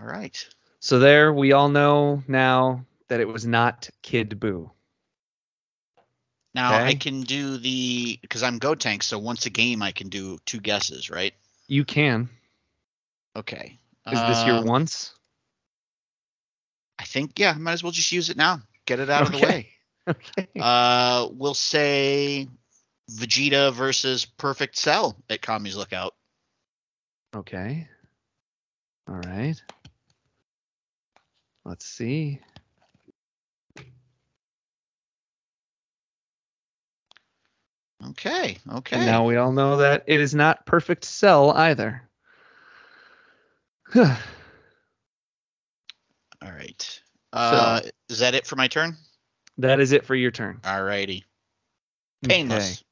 [0.00, 0.48] All right.
[0.80, 4.70] So there we all know now that it was not Kid Buu.
[6.56, 10.38] Now I can do the because I'm Gotenks, so once a game I can do
[10.46, 11.34] two guesses, right?
[11.68, 12.30] You can.
[13.36, 13.78] Okay.
[14.10, 15.12] Is this your Um, once?
[16.98, 18.62] I think yeah, might as well just use it now.
[18.86, 19.68] Get it out of the way.
[20.08, 20.46] Okay.
[20.60, 22.46] Uh, we'll say
[23.10, 26.14] Vegeta versus Perfect Cell at Kami's Lookout.
[27.34, 27.88] Okay.
[29.08, 29.60] All right.
[31.64, 32.40] Let's see.
[38.10, 38.58] Okay.
[38.72, 38.96] Okay.
[38.96, 42.02] And now we all know that it is not perfect cell either.
[43.94, 44.12] All
[46.42, 47.02] right.
[47.32, 48.96] Uh, is that it for my turn?
[49.58, 50.60] that is it for your turn.
[50.62, 51.24] Alrighty.
[52.24, 52.34] Okay.
[52.34, 52.84] Painless.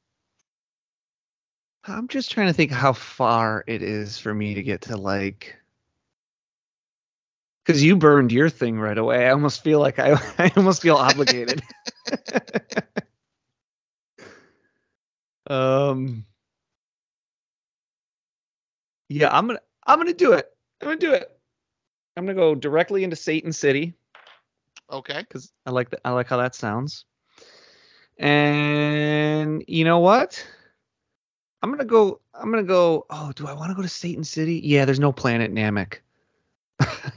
[1.87, 5.55] I'm just trying to think how far it is for me to get to like
[7.63, 9.27] because you burned your thing right away.
[9.27, 11.61] I almost feel like I, I almost feel obligated.
[15.49, 16.25] um
[19.09, 20.49] Yeah, I'm gonna I'm gonna do it.
[20.81, 21.31] I'm gonna do it.
[22.17, 23.93] I'm gonna go directly into Satan City
[24.91, 25.19] Okay.
[25.19, 26.01] because I like that.
[26.05, 27.05] I like how that sounds.
[28.17, 30.45] And you know what?
[31.61, 32.21] I'm gonna go.
[32.33, 33.05] I'm gonna go.
[33.09, 34.61] Oh, do I want to go to Satan City?
[34.63, 35.99] Yeah, there's no planet Namek.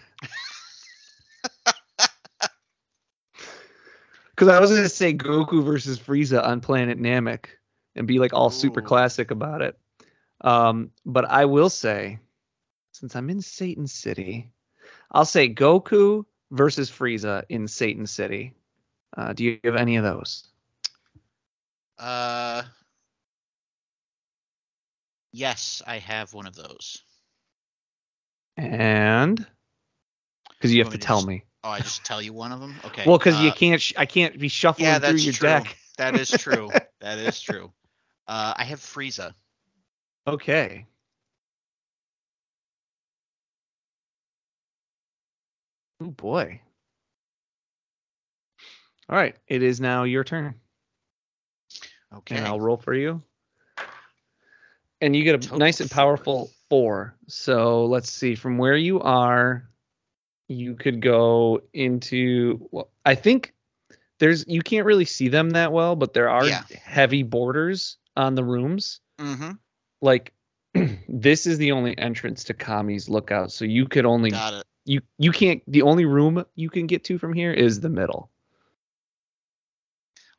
[4.30, 7.46] Because I was gonna say Goku versus Frieza on Planet Namek
[7.98, 9.78] and be like all super classic about it.
[10.40, 12.18] Um, but I will say,
[12.92, 14.50] since I'm in Satan City,
[15.10, 18.54] I'll say Goku versus Frieza in Satan City.
[19.16, 20.46] Uh, do you have any of those?
[21.98, 22.62] Uh.
[25.32, 27.02] Yes, I have one of those.
[28.56, 29.44] And
[30.50, 31.44] because you You have to to tell just- me.
[31.64, 32.76] Oh, I just tell you one of them.
[32.86, 33.04] Okay.
[33.06, 33.82] Well, because you uh, can't.
[33.82, 35.48] Sh- I can't be shuffling Yeah, through that's your true.
[35.48, 35.76] deck.
[35.98, 36.70] That is true.
[37.00, 37.72] that is true.
[38.28, 39.34] Uh, I have Frieza.
[40.26, 40.86] Okay.
[46.00, 46.60] Oh boy.
[49.08, 50.54] All right, it is now your turn,
[52.14, 52.36] Okay.
[52.36, 53.22] and I'll roll for you.
[55.00, 55.94] And you get a Total nice and four.
[55.96, 57.14] powerful four.
[57.26, 59.66] So let's see, from where you are,
[60.48, 62.68] you could go into.
[62.70, 63.54] Well, I think
[64.18, 66.64] there's you can't really see them that well, but there are Yeah.
[66.84, 69.00] heavy borders on the rooms.
[69.18, 69.52] Mm-hmm.
[70.02, 70.32] like
[71.08, 74.64] this is the only entrance to Kami's lookout so you could only Got it.
[74.84, 78.30] you you can't the only room you can get to from here is the middle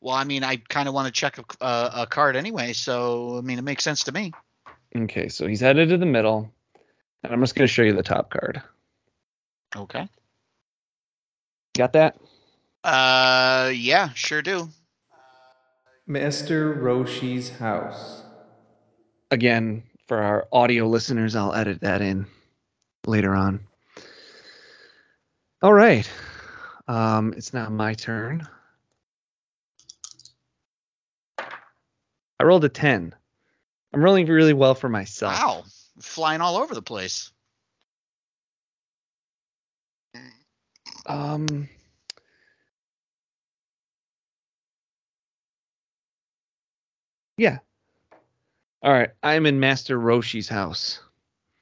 [0.02, 3.38] Well, I mean, I kind of want to check a, a, a card anyway, so
[3.38, 4.32] I mean, it makes sense to me.
[4.96, 6.50] okay so he's headed to the middle
[7.24, 8.62] and i'm just going to show you the top card
[9.76, 10.08] Okay.
[11.78, 12.16] got that
[12.84, 14.70] Uh, yeah, sure do.
[16.10, 18.24] Master Roshi's house.
[19.30, 22.26] Again, for our audio listeners, I'll edit that in
[23.06, 23.60] later on.
[25.62, 26.10] All right.
[26.88, 28.48] Um, it's now my turn.
[31.38, 33.14] I rolled a 10.
[33.94, 35.34] I'm rolling really well for myself.
[35.34, 35.64] Wow,
[36.00, 37.32] flying all over the place.
[41.06, 41.70] Um,
[47.40, 47.60] yeah.
[48.82, 49.10] All right.
[49.24, 51.02] I'm in Master Roshi's house.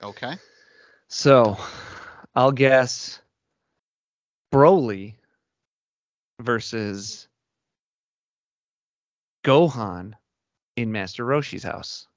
[0.01, 0.33] Okay.
[1.07, 1.57] So
[2.35, 3.21] I'll guess
[4.51, 5.13] Broly
[6.39, 7.27] versus
[9.45, 10.13] Gohan
[10.75, 12.07] in Master Roshi's house.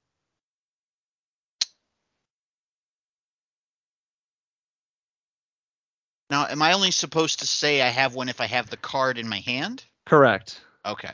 [6.29, 9.17] Now, am I only supposed to say I have one if I have the card
[9.17, 9.83] in my hand?
[10.05, 10.61] Correct.
[10.85, 11.11] Okay.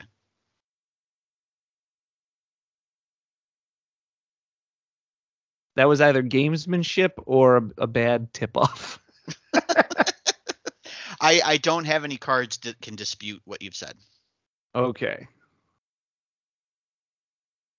[5.78, 8.98] That was either gamesmanship or a, a bad tip off.
[9.54, 13.94] I I don't have any cards that can dispute what you've said.
[14.74, 15.28] Okay.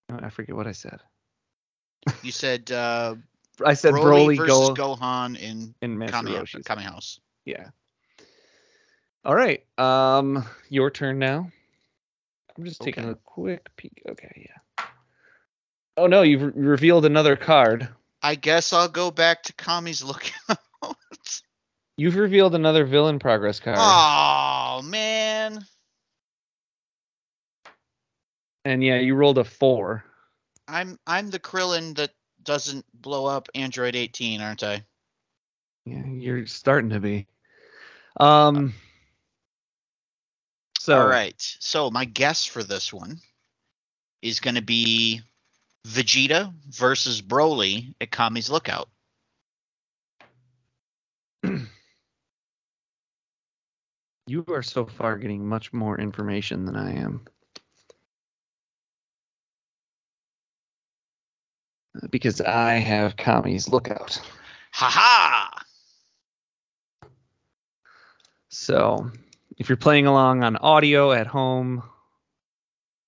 [0.09, 1.01] Oh, I forget what I said.
[2.23, 3.15] You said uh,
[3.65, 6.63] I said Broly, Broly, versus Go Gohan in in Master Kami.
[6.63, 7.19] Kami House.
[7.43, 7.67] Yeah.
[9.25, 9.65] All right.
[9.77, 11.51] Um, your turn now.
[12.57, 13.11] I'm just taking Okay.
[13.11, 14.03] a quick peek.
[14.09, 14.55] Okay, yeah.
[15.99, 17.89] Oh no, you've re- revealed another card.
[18.21, 20.57] I guess I'll go back to Kami's lookout.
[21.97, 23.77] You've revealed another villain progress card.
[23.77, 25.65] oh man.
[28.63, 30.05] And yeah, you rolled a four.
[30.69, 32.11] I'm I'm the Krillin that
[32.43, 34.85] doesn't blow up Android 18, aren't I?
[35.83, 37.27] Yeah, you're starting to be.
[38.17, 38.73] Um.
[40.79, 41.35] So All right.
[41.59, 43.19] So my guess for this one
[44.21, 45.23] is going to be
[45.87, 48.89] Vegeta versus Broly at Kami's lookout.
[54.27, 57.21] you are so far getting much more information than I am.
[62.09, 64.21] Because I have Kami's lookout.
[64.73, 65.63] Ha ha!
[68.49, 69.11] So,
[69.57, 71.83] if you're playing along on audio at home,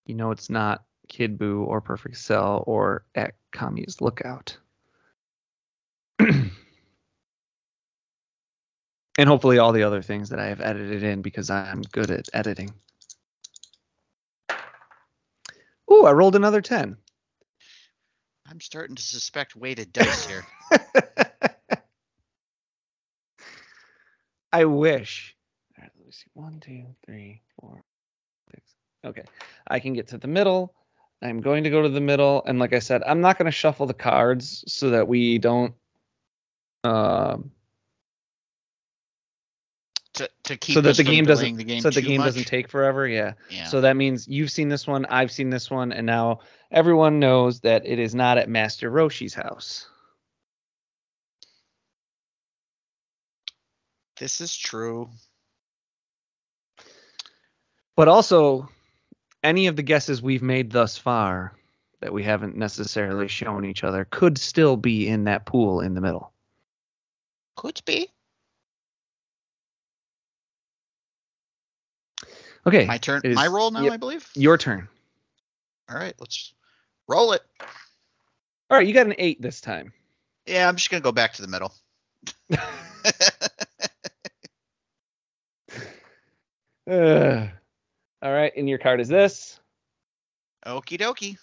[0.06, 4.56] you know it's not Kid Buu or Perfect Cell or at Kami's Lookout.
[6.20, 6.52] and
[9.20, 12.74] hopefully all the other things that I have edited in because I'm good at editing.
[15.92, 16.96] Ooh, I rolled another 10.
[18.50, 20.46] I'm starting to suspect weighted dice here.
[24.54, 25.36] I wish.
[25.78, 26.28] All right, let me see.
[26.36, 27.84] One, two, three, four,
[28.54, 28.64] six.
[29.06, 29.26] Okay.
[29.68, 30.74] I can get to the middle.
[31.22, 32.44] I'm going to go to the middle.
[32.46, 35.74] And like I said, I'm not going to shuffle the cards so that we don't.
[36.84, 37.52] Um,
[40.14, 42.28] to, to keep so that the game doesn't the game so the game much.
[42.28, 43.34] doesn't take forever yeah.
[43.50, 43.68] Yeah.
[43.68, 47.62] so that means you've seen this one i've seen this one and now everyone knows
[47.62, 49.88] that it is not at master roshi's house
[54.22, 55.10] this is true.
[57.96, 58.70] But also,
[59.44, 61.54] any of the guesses we've made thus far
[62.00, 66.02] that we haven't necessarily shown each other could still be in that pool in the
[66.02, 66.32] middle.
[67.56, 68.10] Could be.
[72.66, 73.22] Okay, My turn.
[73.24, 74.30] is- My roll now, yep, I believe.
[74.36, 74.88] your turn.
[75.90, 76.54] All right, let's
[77.08, 77.42] roll it.
[78.70, 79.92] All right, you got an eight this time.
[80.46, 81.74] Yeah, I'm just gonna go back to the middle.
[82.52, 82.60] Ugh.
[86.90, 87.48] Uh,
[88.22, 89.60] all right, and your card is this.
[90.66, 91.38] Okie dokie.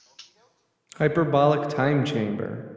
[0.97, 2.77] Hyperbolic time chamber.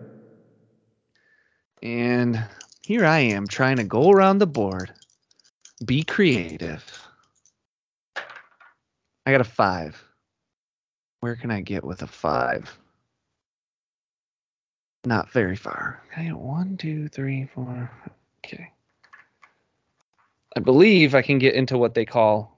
[1.84, 2.43] And
[2.82, 4.91] here I am trying to go around the board,
[5.86, 6.84] be creative.
[9.26, 10.04] I got a five.
[11.20, 12.78] Where can I get with a five?
[15.06, 16.02] Not very far.
[16.12, 17.91] Can I get one, two, three, four?
[18.45, 18.72] Okay.
[20.56, 22.51] I believe I can get into what they call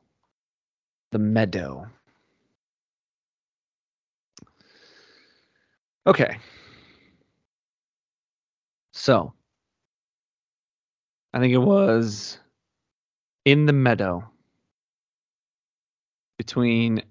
[1.14, 1.88] the meadow.
[6.06, 6.38] Okay.
[8.92, 9.34] So,
[11.34, 12.40] I think it was
[13.46, 14.30] in the meadow
[16.38, 17.04] between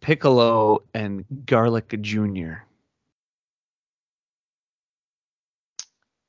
[0.00, 2.52] Piccolo and Garlic Jr.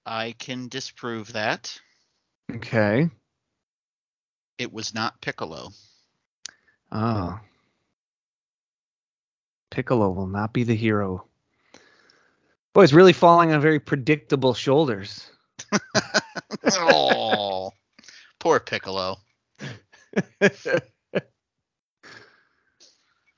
[0.06, 1.80] I can disprove that.
[2.52, 3.10] Okay.
[4.58, 5.70] It was not Piccolo.
[6.92, 7.40] Oh.
[9.72, 11.26] Piccolo will not be the hero.
[12.74, 15.30] Boy, it's really falling on very predictable shoulders.
[16.72, 17.72] oh,
[18.40, 19.18] poor Piccolo.
[19.62, 19.70] uh,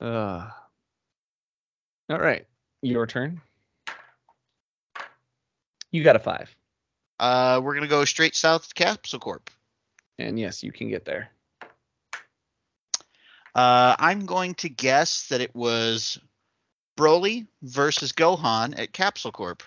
[0.00, 0.50] all
[2.10, 2.46] right,
[2.82, 3.40] your turn.
[5.90, 6.54] You got a five,
[7.18, 9.50] Uh, we're gonna go straight south to Capsule Corp.
[10.18, 11.30] and yes, you can get there.
[13.58, 16.20] Uh, I'm going to guess that it was
[16.96, 19.64] Broly versus Gohan at Capsule Corp.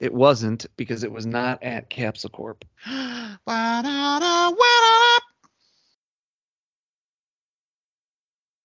[0.00, 2.66] It wasn't because it was not at Capsule Corp.
[2.86, 3.38] I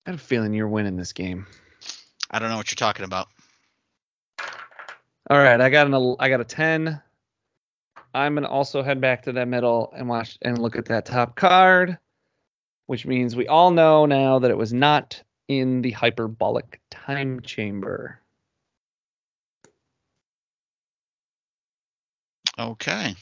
[0.06, 1.48] have a feeling you're winning this game.
[2.30, 3.30] I don't know what you're talking about.
[5.30, 7.02] All right, I got an I got a ten.
[8.14, 11.38] I'm gonna also head back to that middle and watch and look at that top
[11.38, 11.98] card,
[12.86, 18.20] which means we all know now that it was not in the hyperbolic time chamber.
[22.58, 23.16] Okay.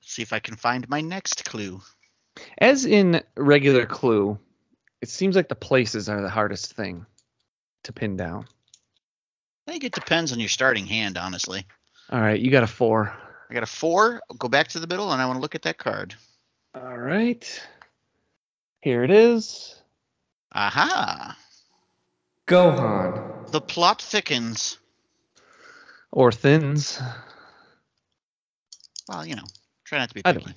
[0.00, 1.80] See if I can find my next clue.
[2.58, 4.38] As in regular Clue,
[5.00, 7.06] it seems like the places are the hardest thing
[7.84, 8.46] to pin down.
[9.66, 11.66] I think it depends on your starting hand, honestly.
[12.10, 13.16] All right, you got a four.
[13.48, 14.20] I got a four.
[14.30, 16.14] I'll go back to the middle and I want to look at that card.
[16.74, 17.62] All right,
[18.80, 19.76] here it is.
[20.52, 21.36] Aha!
[22.46, 23.50] Gohan.
[23.50, 24.78] The plot thickens.
[26.12, 27.00] Or thins.
[29.08, 29.44] Well, you know,
[29.84, 30.54] try not to be Either picky.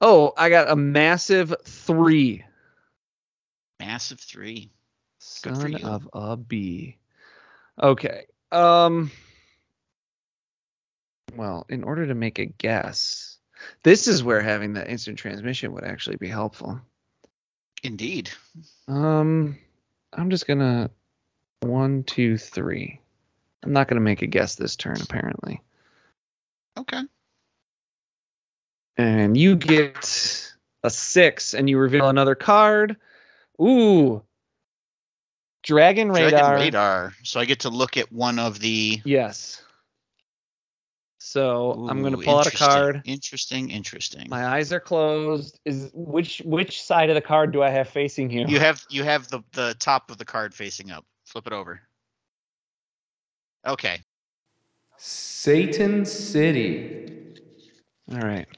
[0.00, 2.44] Oh, I got a massive three.
[3.78, 4.70] Massive three.
[5.42, 5.86] Good for Son you.
[5.86, 6.98] of a bee.
[7.80, 8.26] Okay.
[8.50, 9.10] Um.
[11.36, 13.38] Well, in order to make a guess,
[13.82, 16.80] this is where having that instant transmission would actually be helpful.
[17.82, 18.30] Indeed.
[18.88, 19.58] Um,
[20.12, 20.90] I'm just gonna
[21.60, 23.00] one, two, three.
[23.62, 25.60] I'm not gonna make a guess this turn, apparently.
[26.78, 27.02] Okay.
[28.96, 30.52] And you get
[30.82, 32.96] a six, and you reveal another card.
[33.60, 34.22] Ooh,
[35.62, 36.30] Dragon Radar.
[36.30, 37.14] Dragon radar.
[37.22, 39.00] So I get to look at one of the.
[39.04, 39.62] Yes.
[41.24, 43.02] So I'm gonna pull out a card.
[43.04, 43.70] Interesting.
[43.70, 44.28] Interesting.
[44.28, 45.60] My eyes are closed.
[45.64, 48.44] Is which which side of the card do I have facing here?
[48.48, 51.06] You have you have the the top of the card facing up.
[51.24, 51.80] Flip it over.
[53.64, 54.00] Okay.
[54.98, 57.36] Satan City.
[58.12, 58.48] All right.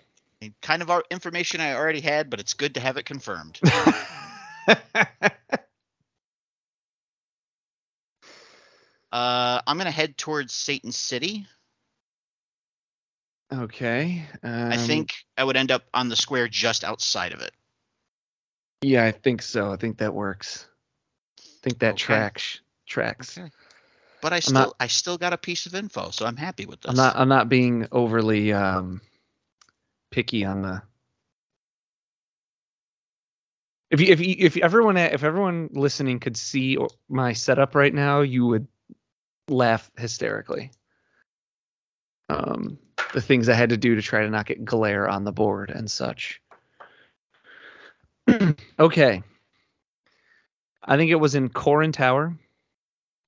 [0.62, 3.60] Kind of our information I already had, but it's good to have it confirmed.
[4.66, 4.80] uh,
[9.12, 11.46] I'm gonna head towards Satan City.
[13.53, 14.24] Okay.
[14.42, 17.53] Um, I think I would end up on the square just outside of it.
[18.82, 19.72] Yeah, I think so.
[19.72, 20.66] I think that works.
[21.38, 22.05] I think that Okay.
[22.05, 23.38] tracks tracks.
[23.38, 23.51] Okay.
[24.20, 26.80] But I still not- I still got a piece of info, so I'm happy with
[26.80, 26.90] this.
[26.90, 29.01] I'm not I'm not being overly um
[30.11, 30.82] picky on the
[33.90, 36.78] if you, if you, if everyone if everyone listening could see
[37.09, 38.66] my setup right now, you would
[39.49, 40.72] laugh hysterically.
[42.28, 42.78] Um,
[43.14, 45.70] the things I had to do to try to not get glare on the board
[45.70, 46.42] and such.
[48.78, 49.22] okay.
[50.82, 52.36] I think it was in Korin Tower.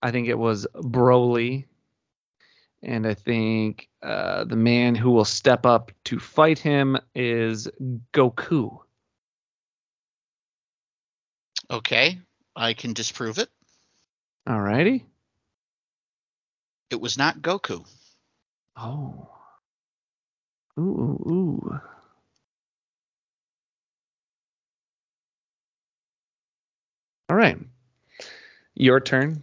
[0.03, 1.67] I think it was Broly.
[2.83, 7.69] And I think uh, the man who will step up to fight him is
[8.13, 8.81] Goku.
[11.71, 12.19] Okay,
[12.57, 13.49] I can disprove it.
[14.49, 15.05] Alrighty.
[16.91, 17.87] It was not Goku.
[18.77, 19.31] Oh.
[20.79, 21.81] Ooh, ooh, ooh.
[27.29, 27.59] All right.
[28.75, 29.43] Your turn.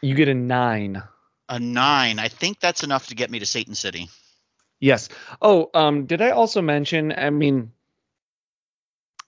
[0.00, 1.02] You get a nine.
[1.48, 2.18] A nine.
[2.18, 4.08] I think that's enough to get me to Satan City.
[4.80, 5.08] Yes.
[5.42, 7.12] Oh, um, did I also mention?
[7.16, 7.72] I mean,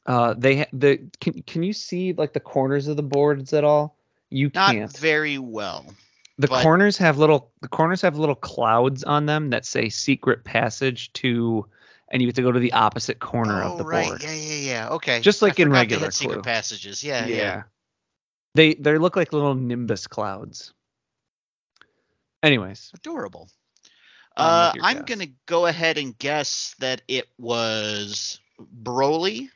[0.06, 3.64] uh, they ha- the can can you see like the corners of the boards at
[3.64, 3.96] all?
[4.28, 4.96] You Not can't.
[4.96, 5.86] very well.
[6.40, 10.42] The but- corners have little the corners have little clouds on them that say secret
[10.42, 11.66] passage to,
[12.10, 14.08] and you have to go to the opposite corner oh, of the right.
[14.08, 14.22] board.
[14.22, 14.88] Yeah, yeah, yeah.
[14.92, 15.20] Okay.
[15.20, 16.42] Just like I in regular had secret Clue.
[16.42, 17.04] passages.
[17.04, 17.62] Yeah, yeah.
[18.54, 20.72] They they look like little nimbus clouds.
[22.42, 23.50] Anyways, Adorable.
[24.34, 25.18] Uh, I'm guess.
[25.18, 28.40] gonna go ahead and guess that it was
[28.82, 29.50] Broly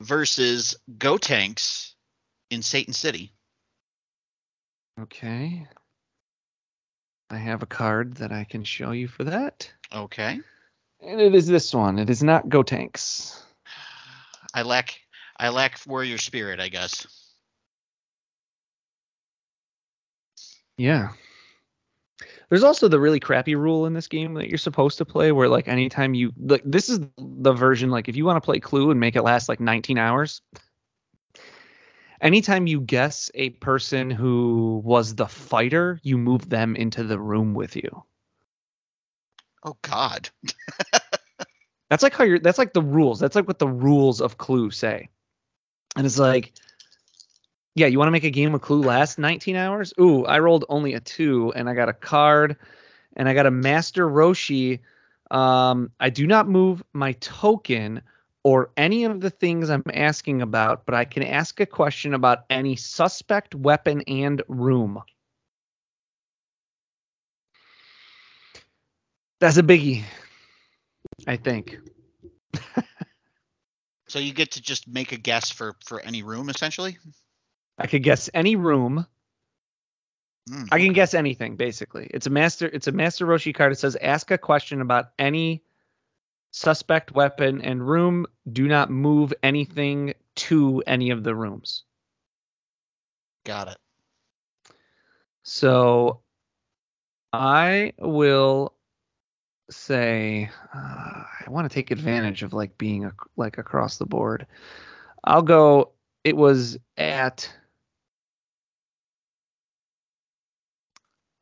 [0.00, 1.94] versus Gotenks
[2.50, 3.32] in Satan City.
[5.00, 5.66] Okay.
[7.30, 9.70] I have a card that I can show you for that.
[9.92, 10.40] Okay.
[11.00, 11.98] And it is this one.
[11.98, 13.42] It is not Gotenks.
[14.54, 14.98] I lack
[15.38, 17.06] I lack warrior spirit, I guess.
[20.78, 21.10] Yeah.
[22.48, 25.48] There's also the really crappy rule in this game that you're supposed to play where
[25.48, 28.90] like anytime you like this is the version like if you want to play Clue
[28.90, 30.42] and make it last like 19 hours
[32.20, 37.54] anytime you guess a person who was the fighter, you move them into the room
[37.54, 38.04] with you.
[39.64, 40.30] Oh God.
[41.90, 43.20] That's like how you're that's like the rules.
[43.20, 45.08] That's like what the rules of Clue say.
[45.96, 46.52] And it's like
[47.76, 49.92] yeah, you want to make a game of Clue last 19 hours?
[50.00, 52.56] Ooh, I rolled only a two, and I got a card,
[53.16, 54.80] and I got a Master Roshi.
[55.30, 58.00] Um, I do not move my token
[58.46, 62.44] or any of the things I'm asking about, but I can ask a question about
[62.48, 65.02] any suspect, weapon, and room.
[69.40, 70.04] That's a biggie,
[71.26, 71.76] I think.
[74.08, 76.96] So you get to just make a guess for for any room essentially.
[77.76, 79.04] I could guess any room.
[80.48, 82.08] Hmm, I can guess anything basically.
[82.14, 82.70] It's a master.
[82.72, 83.72] It's a master Roshi card.
[83.72, 85.64] It says ask a question about any
[86.56, 88.26] suspect, weapon, and room.
[88.50, 91.84] Do not move anything to any of the rooms.
[93.44, 93.76] Got it.
[95.42, 96.22] So
[97.32, 98.72] I will
[99.70, 104.46] say uh, I want to take advantage of like being a, like across the board.
[105.24, 105.92] I'll go.
[106.24, 107.52] It was at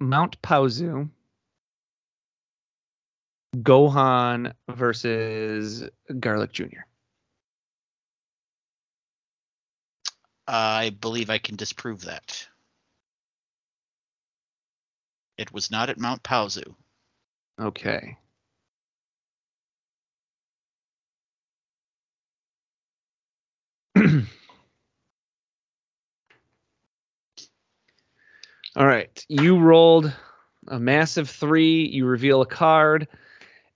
[0.01, 1.09] Mount Paozu.
[3.55, 5.89] Gohan versus
[6.21, 6.83] Garlic Jr.
[10.47, 12.47] I believe I can disprove that.
[15.39, 16.75] It was not at Mount Paozu.
[17.61, 18.17] Okay.
[28.77, 29.25] All right.
[29.29, 30.13] You rolled
[30.69, 31.87] a massive three.
[31.87, 33.09] You reveal a card.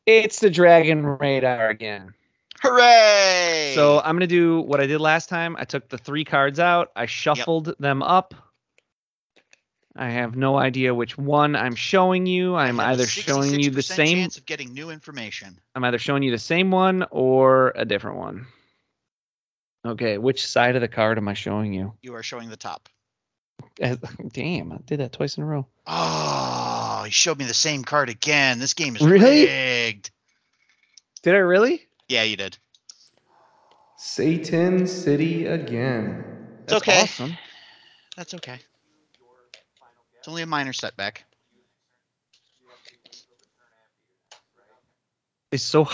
[0.08, 2.14] It's the Dragon Radar again.
[2.62, 3.72] Hooray!
[3.74, 5.54] So I'm going to do what I did last time.
[5.58, 8.34] I took the three cards out, I shuffled them up.
[9.94, 12.54] I have no idea which one I'm showing you.
[12.54, 15.60] I I'm either showing you the 66% same chance of getting new information.
[15.74, 18.46] I'm either showing you the same one or a different one.
[19.84, 21.92] Okay, which side of the card am I showing you?
[22.00, 22.88] You are showing the top.
[23.78, 25.66] Damn, I did that twice in a row.
[25.86, 26.57] Oh,
[27.08, 28.58] he showed me the same card again.
[28.58, 29.46] This game is Really?
[29.46, 30.10] rigged.
[31.22, 31.86] Did I really?
[32.08, 32.56] Yeah, you did.
[33.96, 36.24] Satan City again.
[36.64, 37.02] It's That's okay.
[37.02, 37.36] awesome.
[38.16, 38.60] That's okay.
[40.18, 41.24] It's only a minor setback.
[45.50, 45.88] It's so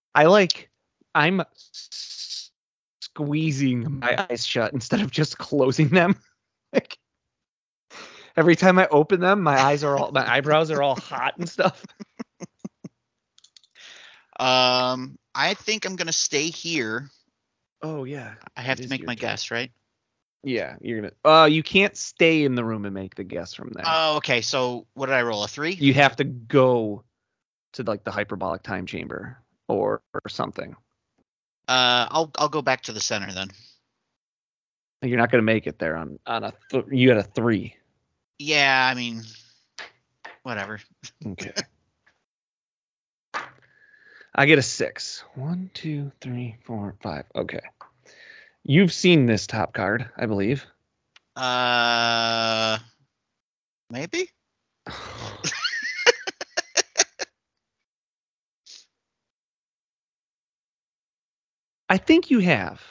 [0.14, 0.70] I like
[1.14, 2.50] I'm s-
[3.02, 6.16] squeezing my eyes shut instead of just closing them.
[6.72, 6.98] like
[8.38, 11.48] every time I open them, my eyes are all my eyebrows are all hot and
[11.48, 11.84] stuff.
[14.40, 17.10] Um, I think I'm gonna stay here.
[17.82, 18.34] Oh yeah.
[18.56, 19.30] I have It to make my turn.
[19.30, 19.72] guess, right?
[20.44, 21.12] Yeah, you're gonna.
[21.24, 23.84] Uh, you can't stay in the room and make the guess from there.
[23.84, 24.40] Oh, okay.
[24.40, 25.42] So what did I roll?
[25.42, 25.72] A three?
[25.72, 27.02] you have to go
[27.72, 30.76] to like the hyperbolic time chamber or or something.
[31.66, 33.48] Uh, I'll I'll go back to the center then.
[35.02, 36.52] You're not gonna make it there on on a.
[36.70, 37.74] Th- you had a three.
[38.38, 39.22] Yeah, I mean,
[40.42, 40.80] whatever.
[41.26, 41.52] Okay.
[44.34, 45.24] I get a six.
[45.34, 47.24] One, two, three, four, five.
[47.34, 47.60] Okay.
[48.62, 50.64] You've seen this top card, I believe.
[51.34, 52.78] Uh,
[53.90, 54.28] maybe.
[61.88, 62.82] I think you have.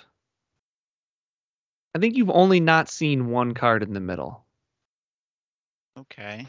[1.93, 4.46] I think you've only not seen one card in the middle.
[5.97, 6.45] Okay.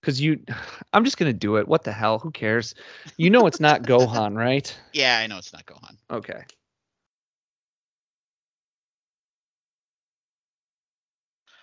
[0.00, 0.40] Because you,
[0.92, 1.68] I'm just gonna do it.
[1.68, 2.18] What the hell?
[2.18, 2.74] Who cares?
[3.16, 4.74] You know it's not Gohan, right?
[4.92, 5.96] Yeah, I know it's not Gohan.
[6.10, 6.42] Okay.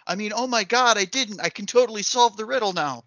[0.07, 1.41] I mean, oh my God, I didn't.
[1.41, 3.03] I can totally solve the riddle now.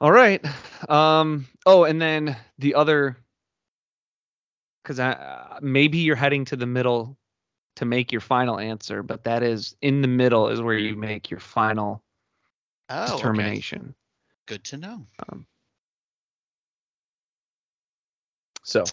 [0.00, 0.44] All right.
[0.88, 1.46] Um.
[1.64, 3.16] Oh, and then the other,
[4.82, 7.16] because I uh, maybe you're heading to the middle
[7.76, 11.30] to make your final answer, but that is in the middle is where you make
[11.30, 12.02] your final
[12.88, 13.62] Oh, okay.
[14.46, 15.06] Good to know.
[18.62, 18.84] So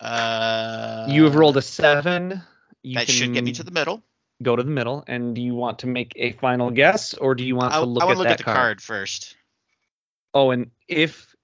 [0.00, 2.42] Uh, you have rolled a seven.
[2.82, 4.02] You that should get me to the middle.
[4.42, 5.04] go to the middle.
[5.06, 7.86] And do you want to make a final guess, or do you want I, to
[7.86, 8.56] look I at to look that at the card?
[8.56, 9.36] card first.
[10.34, 11.34] Oh, and if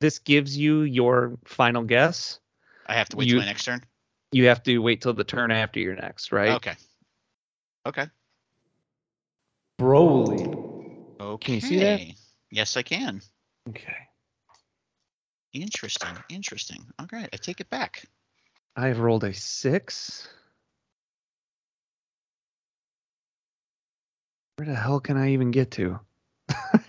[0.00, 2.40] this gives you your final guess.
[2.86, 3.84] I have to wait You- till my next turn.
[4.32, 6.50] You have to wait till the turn after your next, right?
[6.50, 6.74] Okay.
[7.86, 8.06] Okay.
[9.78, 10.52] Broly.
[11.20, 11.44] Okay.
[11.44, 12.00] Can you see that?
[12.50, 13.20] Yes, I can.
[13.68, 13.94] Okay.
[15.52, 16.16] Interesting.
[16.30, 16.84] Interesting.
[16.98, 18.04] All right, I take it back.
[18.74, 20.26] I have rolled a six.
[24.56, 26.00] Where the hell can I even get to?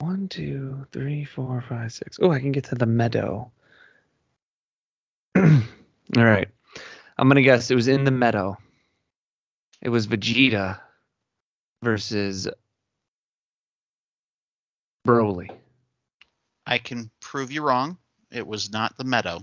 [0.00, 2.18] One, two, three, four, five, six.
[2.20, 3.50] Oh, I can get to the meadow.
[6.16, 6.48] All right.
[7.18, 8.56] I'm going to guess it was in the meadow.
[9.82, 10.80] It was Vegeta
[11.82, 12.48] versus
[15.06, 15.50] Broly.
[16.66, 17.98] I can prove you wrong.
[18.30, 19.40] It was not the meadow.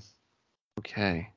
[0.79, 1.29] Okay.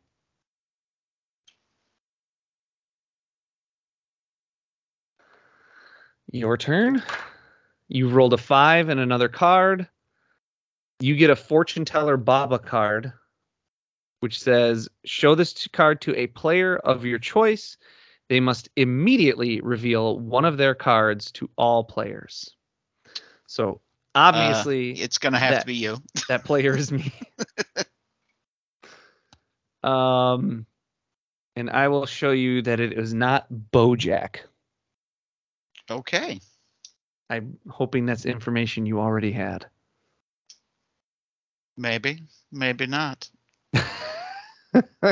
[6.32, 7.03] Your turn.
[7.89, 9.89] You rolled a five and another card.
[11.01, 13.12] You get a fortune teller Baba card,
[14.25, 17.77] which says, Show this card to a player of your choice.
[18.31, 22.57] They must immediately reveal one of their cards to all players.
[23.47, 23.83] So
[24.14, 25.99] obviously, It's gonna have That- to be you.
[26.29, 27.12] that player is me.
[29.83, 30.64] um,
[31.55, 34.37] and I will show you that it is not Bojack.
[35.91, 36.41] Okay.
[37.29, 39.66] I'm hoping that's information you already had.
[41.77, 42.22] Maybe.
[42.51, 43.29] Maybe not.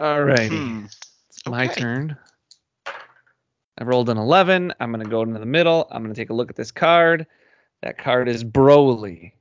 [0.00, 0.86] Alrighty, Hmm.
[1.30, 1.68] it's my okay.
[1.68, 2.16] turn.
[3.78, 4.72] I rolled an 11.
[4.80, 5.88] I'm going to go into the middle.
[5.90, 7.26] I'm going to take a look at this card.
[7.82, 9.32] That card is Broly.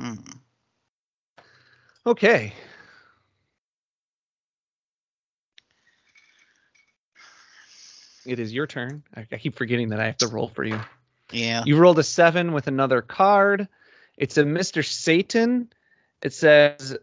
[0.00, 0.16] Hmm.
[2.06, 2.54] Okay.
[8.28, 9.02] It is your turn.
[9.16, 10.78] I, I keep forgetting that I have to roll for you.
[11.32, 11.62] Yeah.
[11.64, 13.68] You rolled a seven with another card.
[14.18, 14.84] It's a Mr.
[14.84, 15.72] Satan.
[16.22, 16.98] It says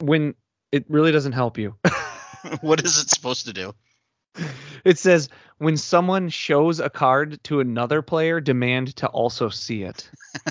[0.00, 0.34] when
[0.72, 1.76] it really doesn't help you.
[2.62, 3.74] what is it supposed to do?
[4.84, 5.28] it says
[5.58, 10.10] when someone shows a card to another player, demand to also see it.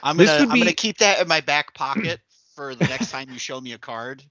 [0.00, 2.20] I'm gonna I'm gonna keep that in my back pocket
[2.54, 4.22] for the next time you show me a card.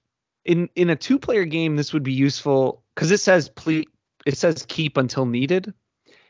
[0.46, 3.84] In in a two player game, this would be useful because it says ple-
[4.26, 5.72] it says keep until needed.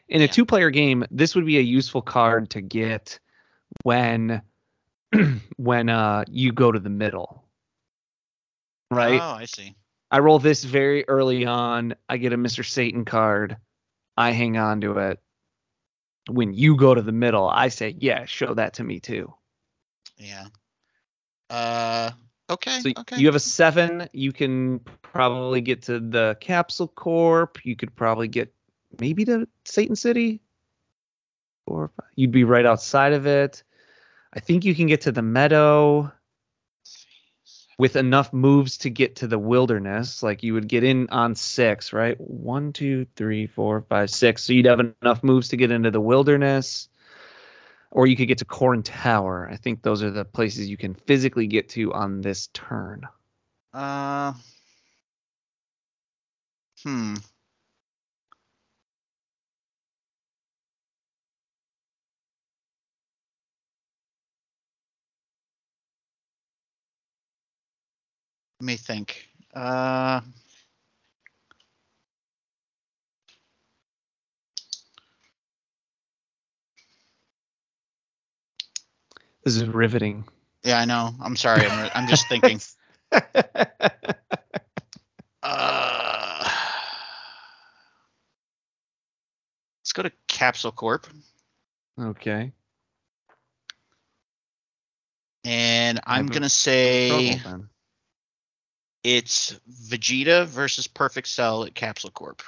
[0.07, 3.19] In a two player game, this would be a useful card to get
[3.85, 4.43] when
[5.57, 7.43] when uh you go to the middle.
[8.91, 9.19] Right?
[9.21, 9.77] Oh, I see.
[10.11, 11.95] I roll this very early on.
[12.07, 12.63] I get a Mr.
[12.67, 13.57] Satan card.
[14.19, 15.21] I hang on to it.
[16.29, 19.33] When you go to the middle, I say, "Yeah, show that to me too."
[20.19, 20.49] Yeah.
[21.49, 22.11] Uh.
[22.51, 22.81] Okay.
[22.81, 23.19] So okay.
[23.19, 24.09] you have a seven.
[24.13, 27.65] You can probably get to the Capsule Corp.
[27.65, 28.53] You could probably get
[28.99, 30.41] maybe to Satan City.
[31.67, 33.63] Or you'd be right outside of it.
[34.33, 36.13] I think you can get to the Meadow
[37.79, 40.23] with enough moves to get to the Wilderness.
[40.23, 42.21] Like you would get in on six, right?
[42.21, 44.43] One, two, three, four, five, six.
[44.43, 46.89] So you'd have enough moves to get into the Wilderness.
[47.91, 49.49] Or you could get to Korin Tower.
[49.51, 53.03] I think those are the places you can physically get to on this turn.
[53.73, 54.35] Uh.
[56.83, 57.15] Hmm.
[68.61, 69.29] Let me think.
[69.55, 70.21] Uh.
[79.49, 80.27] This is riveting.
[80.63, 81.15] Yeah, I know.
[81.23, 81.65] I'm sorry.
[81.65, 82.61] I'm, I'm just thinking.
[85.43, 86.47] Uh,
[89.81, 91.07] let's go to Capsule Corp.
[91.99, 92.53] okay.
[95.45, 97.65] And I'm gonna say Trouble
[99.03, 102.43] it's Vegeta versus Perfect Cell at Capsule Corp.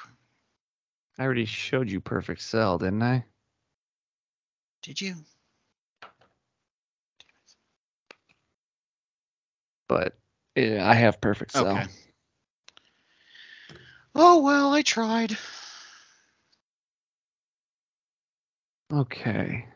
[1.16, 3.24] I already showed you Perfect Cell, didn't I?
[4.82, 5.14] Did you?
[9.90, 10.16] But
[10.54, 11.66] yeah, I have Perfect Cell.
[11.66, 11.84] Okay.
[14.14, 15.36] Oh well, I tried.
[18.92, 19.66] Okay.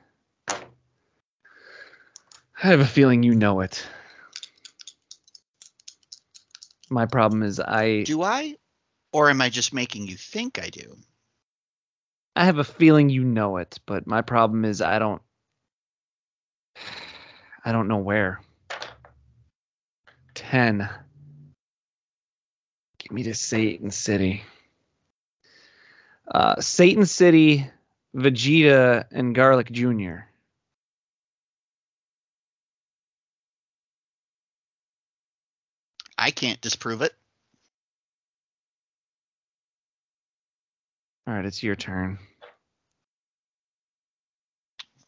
[2.63, 3.85] I have a feeling you know it.
[6.89, 8.55] My problem is I Do I?
[9.13, 10.97] Or am I just making you think I do?
[12.37, 15.23] I have a feeling you know it, but my problem is I don't
[17.65, 18.41] I don't know where.
[20.35, 20.89] 10.
[22.99, 24.43] Give me to Satan City.
[26.33, 27.71] Uh, Satan City,
[28.15, 30.27] Vegeta, and Garlic Jr.
[36.17, 37.13] I can't disprove it.
[41.27, 42.19] All right, it's your turn.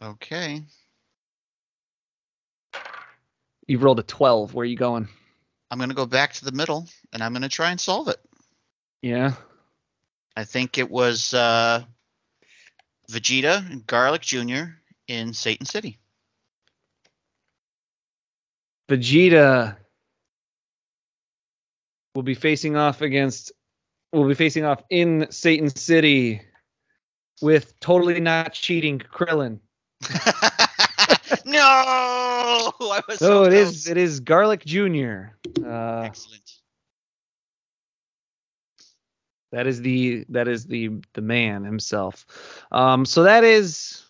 [0.03, 0.63] Okay.
[3.67, 4.55] You've rolled a 12.
[4.55, 5.09] Where are you going?
[5.71, 8.09] I'm going to go back to the middle and I'm going to try and solve
[8.09, 8.21] it.
[9.03, 9.33] Yeah.
[10.37, 11.83] I think it was uh,
[13.11, 14.65] Vegeta and Garlic Jr.
[15.09, 15.99] in Satan City.
[18.89, 19.77] Vegeta
[22.15, 23.53] will be facing off against
[24.13, 26.41] will be facing off in Satan City
[27.43, 29.61] with totally not cheating Krillin.
[31.47, 31.53] no,
[32.81, 33.89] I was So so it is close.
[33.89, 35.29] it is Garlic Jr.
[35.65, 36.43] Uh, Excellent.
[39.53, 42.27] that is the that is the the man himself.
[42.73, 44.05] Um, so that is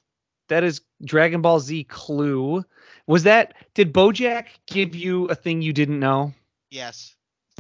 [0.49, 2.65] that is Dragon Ball Z Clue.
[3.07, 6.33] Was that did BoJack give you a thing you didn't know?
[6.71, 7.15] Yes,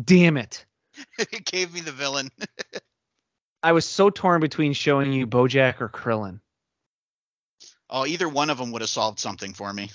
[0.04, 0.64] Damn it!
[1.18, 2.30] it gave me the villain.
[3.62, 6.40] I was so torn between showing you BoJack or Krillin.
[7.88, 9.90] Oh, either one of them would have solved something for me.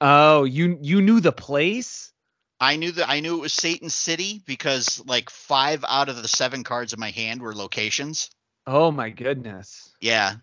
[0.00, 2.12] Oh, you you knew the place?
[2.60, 6.28] I knew that I knew it was Satan City because like five out of the
[6.28, 8.30] seven cards in my hand were locations.
[8.66, 9.92] Oh my goodness.
[10.00, 10.34] Yeah.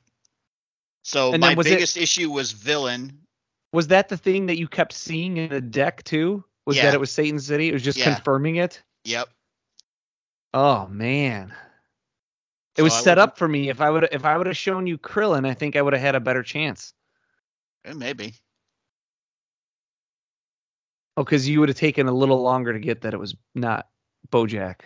[1.03, 3.19] So And my was it- biggest issue was villain.
[3.73, 6.43] Was that the thing that you kept seeing in the deck too?
[6.67, 6.83] Was Yeah.
[6.85, 7.69] that it was Satan City?
[7.69, 8.13] It was just Yeah.
[8.13, 8.83] confirming it?
[9.05, 9.29] Yep.
[10.53, 11.55] Oh man.
[12.77, 13.69] It was I set up for me.
[13.69, 16.01] If I would if I would have shown you Krillin, I think I would have
[16.01, 16.93] had a better chance.
[17.85, 18.33] Eh, Maybe.
[21.17, 23.87] Oh, because you would have taken a little longer to get that it was not
[24.31, 24.81] Bojack.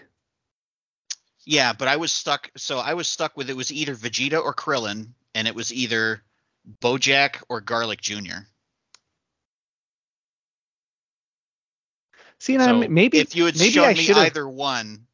[1.45, 2.49] Yeah, but I was stuck.
[2.57, 6.23] So I was stuck with it was either Vegeta or Krillin, and it was either
[6.81, 8.47] Bojack or Garlic Jr.
[12.39, 15.07] See, So maybe if you had maybe shown I me should have either one,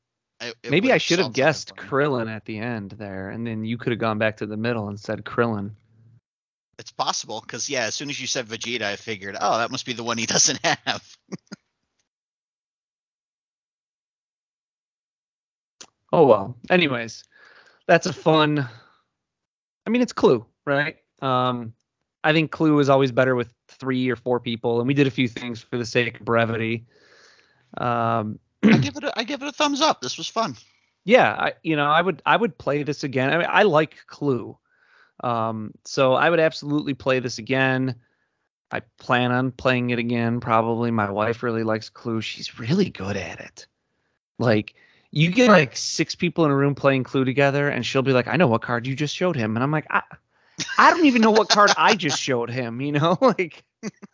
[0.70, 1.76] maybe I should have guessed.
[1.76, 4.88] Krillin at the end there, and then you could have gone back to the middle
[4.88, 5.72] and said Krillin.
[6.80, 9.86] It's possible because yeah, as soon as you said Vegeta, I figured, oh, that must
[9.86, 11.04] be the one he doesn't have.
[16.14, 16.58] Oh well.
[16.70, 17.24] Anyways,
[17.88, 18.68] that's a fun.
[19.86, 20.98] I mean, it's Clue, right?
[21.22, 21.74] Um,
[22.24, 25.12] I think Clue is always better with three or four people, and we did a
[25.12, 26.86] few things for the sake of brevity.
[27.78, 30.02] Um, I give it a, I give it a thumbs up.
[30.02, 30.56] This was fun.
[31.06, 33.32] yeah, I you know I would I would play this again.
[33.32, 34.58] I mean, I like Clue,
[35.24, 37.96] um, so I would absolutely play this again.
[38.72, 40.40] I plan on playing it again.
[40.40, 42.22] Probably my wife really likes Clue.
[42.22, 43.68] She's really good at it.
[44.40, 44.76] Like
[45.12, 48.28] you get like six people in a room playing Clue together, and she'll be like,
[48.28, 50.04] "I know what card you just showed him," and I'm like, "I,
[50.78, 53.64] I don't even know what card I just showed him." You know, like,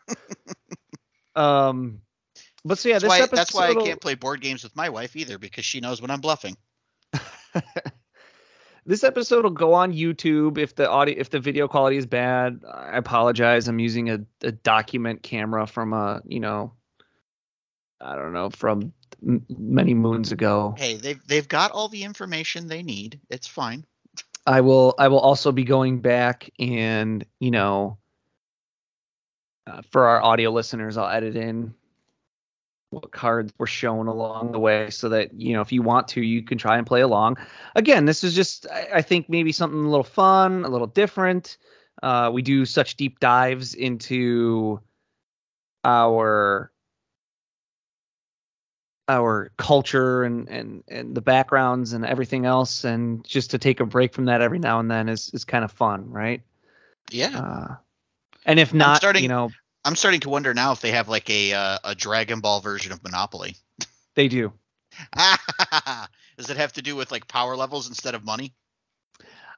[1.35, 2.01] um,
[2.65, 3.35] but so yeah, that's this why episode.
[3.37, 6.11] that's why I can't play board games with my wife either because she knows when
[6.11, 6.57] I'm bluffing.
[8.85, 12.61] this episode will go on YouTube if the audio if the video quality is bad.
[12.69, 13.67] I apologize.
[13.67, 16.73] I'm using a, a document camera from a you know
[17.99, 18.93] I don't know from
[19.25, 20.75] m- many moons ago.
[20.77, 23.19] Hey, they've they've got all the information they need.
[23.29, 23.85] It's fine.
[24.45, 27.97] I will I will also be going back and you know
[29.67, 31.73] uh, for our audio listeners I'll edit in
[32.89, 36.21] what cards were shown along the way so that you know if you want to
[36.21, 37.37] you can try and play along.
[37.75, 41.57] Again, this is just I, I think maybe something a little fun, a little different.
[42.01, 44.79] Uh, we do such deep dives into
[45.83, 46.71] our
[49.09, 53.85] our culture and and and the backgrounds and everything else and just to take a
[53.85, 56.41] break from that every now and then is is kind of fun right
[57.09, 57.29] Yeah.
[57.39, 57.75] uh
[58.45, 59.49] and if not starting- you know
[59.87, 62.91] I'm starting to wonder now if they have like a uh, a Dragon Ball version
[62.91, 63.55] of Monopoly.
[64.15, 64.51] they do
[66.37, 68.53] Does it have to do with like power levels instead of money?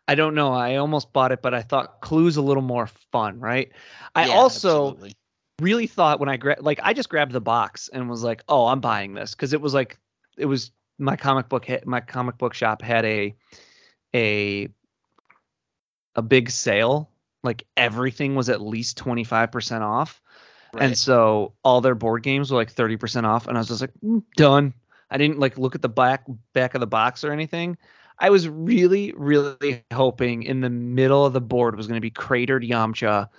[0.07, 3.39] i don't know i almost bought it but i thought clues a little more fun
[3.39, 3.71] right
[4.15, 5.15] i Yeah, also absolutely.
[5.61, 8.65] really thought when i grabbed like i just grabbed the box and was like oh
[8.65, 9.99] i'm buying this because it was like
[10.35, 13.35] it was my comic book ha- my comic book shop had a
[14.15, 14.67] a
[16.15, 17.11] a big sale
[17.43, 20.21] like everything was at least 25% off
[20.71, 20.83] Right.
[20.83, 23.93] and so all their board games were like 30% off and i was just like
[24.05, 24.73] "Mm, done
[25.09, 27.75] i didn't like look at the back back of the box or anything
[28.19, 32.11] i was really really hoping in the middle of the board was going to be
[32.11, 33.29] cratered yamcha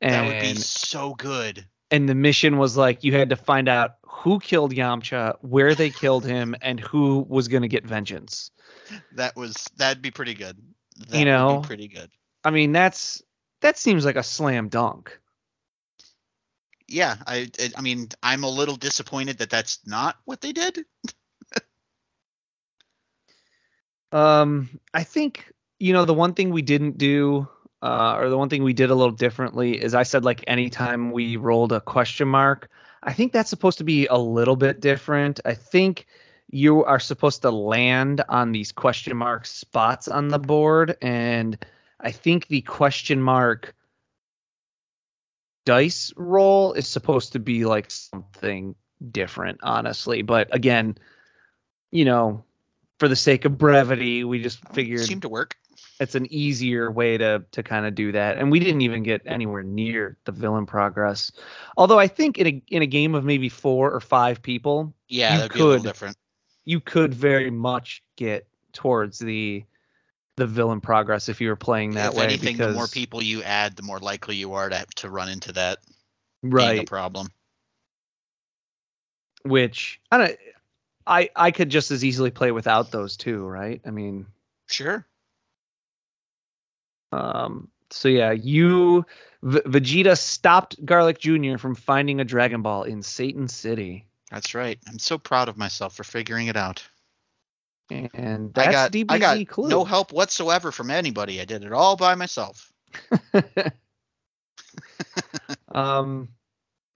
[0.00, 1.66] and that would be so good.
[1.90, 5.90] and the mission was like you had to find out who killed Yamcha, where they
[5.90, 8.50] killed him, and who was going to get vengeance.
[9.12, 10.56] That was that'd be pretty good.
[11.08, 12.10] That You know, pretty good.
[12.44, 13.22] I mean, that's
[13.60, 15.18] that seems like a slam dunk.
[16.86, 20.84] Yeah, I I- mean I'm a little disappointed that that's not what they did.
[24.12, 27.46] Um, I think you know the one thing we didn't do,
[27.82, 31.10] uh, or the one thing we did a little differently is I said like anytime
[31.10, 32.70] we rolled a question mark,
[33.02, 35.40] I think that's supposed to be a little bit different.
[35.44, 36.06] I think
[36.50, 41.58] you are supposed to land on these question mark spots on the board, and
[42.00, 43.74] I think the question mark
[45.64, 48.74] dice roll is supposed to be like something
[49.10, 50.22] different, honestly.
[50.22, 50.96] But again,
[51.90, 52.44] you know,
[52.98, 55.56] for the sake of brevity, we just figured Seemed to work.
[56.00, 58.38] it's an easier way to to kind of do that.
[58.38, 61.30] And we didn't even get anywhere near the villain progress.
[61.76, 65.32] Although I think in a in a game of maybe four or five people, Yeah,
[65.34, 66.16] You that'd be a could- different.
[66.64, 69.64] you could very much get towards the
[70.38, 72.24] the villain progress if you were playing that if way.
[72.24, 75.28] anything, because, the more people you add, the more likely you are to to run
[75.28, 75.78] into that
[76.42, 76.86] being a right?
[76.86, 77.28] problem.
[79.42, 80.36] Which I don't.
[81.06, 83.80] I I could just as easily play without those two, right?
[83.86, 84.26] I mean,
[84.68, 85.06] Sure.
[87.12, 89.06] Um, so yeah, you
[89.42, 91.56] v- Vegeta stopped Garlic Jr.
[91.56, 94.78] from finding a Dragon Ball in Satan City, That's right.
[94.86, 96.86] I'm so proud of myself for figuring it out.
[97.90, 99.68] And that's I got DBZ I got clue.
[99.68, 101.40] no help whatsoever from anybody.
[101.40, 102.72] I did it all by myself.
[105.72, 106.28] um,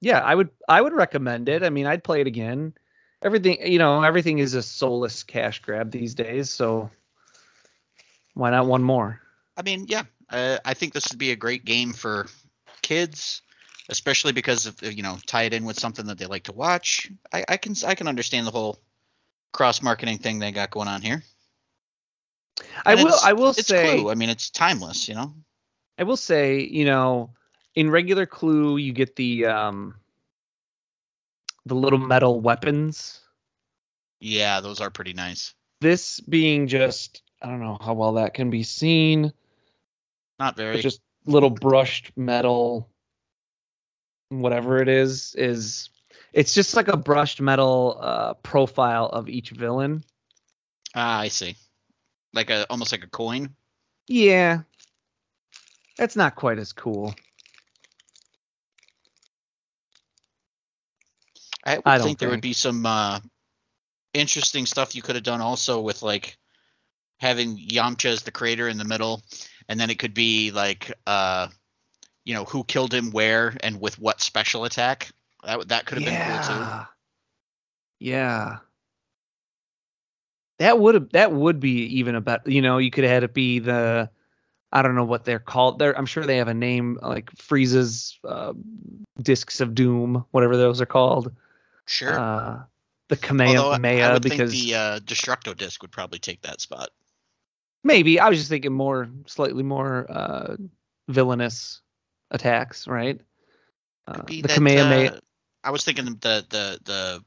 [0.01, 1.62] yeah, I would I would recommend it.
[1.62, 2.74] I mean, I'd play it again.
[3.22, 6.90] Everything you know, everything is a soulless cash grab these days, so
[8.34, 9.20] why not one more?
[9.57, 12.26] I mean, yeah, uh, I think this would be a great game for
[12.82, 13.43] kids,
[13.88, 17.11] especially because of you know tie it in with something that they like to watch.
[17.32, 18.78] I, I can I can understand the whole
[19.53, 21.22] cross marketing thing they got going on here.
[22.84, 24.11] I will I will it's say Clue.
[24.11, 25.09] I mean, it's timeless.
[25.09, 25.34] You know.
[25.98, 27.30] I will say, you know,
[27.74, 29.94] in regular Clue, you get the um
[31.66, 33.20] the little metal weapons.
[34.20, 35.55] Yeah, those are pretty nice.
[35.80, 39.32] This being just, I don't know how well that can be seen,
[40.38, 40.80] Not very.
[40.80, 42.88] just little brushed metal,
[44.28, 45.90] whatever it is, is
[46.32, 50.02] it's just like a brushed metal uh, profile of each villain.
[50.94, 51.56] ah, I see.
[52.32, 53.54] Like a almost like a coin.
[54.08, 54.62] Yeah,
[55.96, 57.14] that's not quite as cool.
[61.64, 63.20] I would I don't think there would be some uh,
[64.14, 66.36] interesting stuff you could have done also with like
[67.18, 69.22] having Yamcha as the creator in the middle,
[69.68, 71.48] and then it could be like uh,
[72.24, 75.10] you know who killed him where and with what special attack.
[75.45, 76.61] That would- that could have been cool too.
[76.61, 76.86] yeah.
[78.01, 78.59] Yeah.
[80.59, 83.34] That would have that would be even about you know, you could have had it
[83.34, 84.11] be the
[84.70, 85.78] I don't know what they're called.
[85.78, 88.53] They're I'm sure they have a name like Frieza's uh,
[89.20, 91.32] discs of doom, whatever those are called.
[91.86, 92.18] Sure.
[92.18, 92.62] Uh
[93.09, 96.61] the Although I- I Kamehameha because think the uh, Destructo disc would probably take that
[96.61, 96.90] spot.
[97.84, 100.57] maybe I was just thinking more slightly more uh
[101.09, 101.82] villainous
[102.30, 103.20] attacks, right?
[104.07, 105.20] Uh, the that, Kamehameha uh,
[105.64, 107.24] I was thinking the the the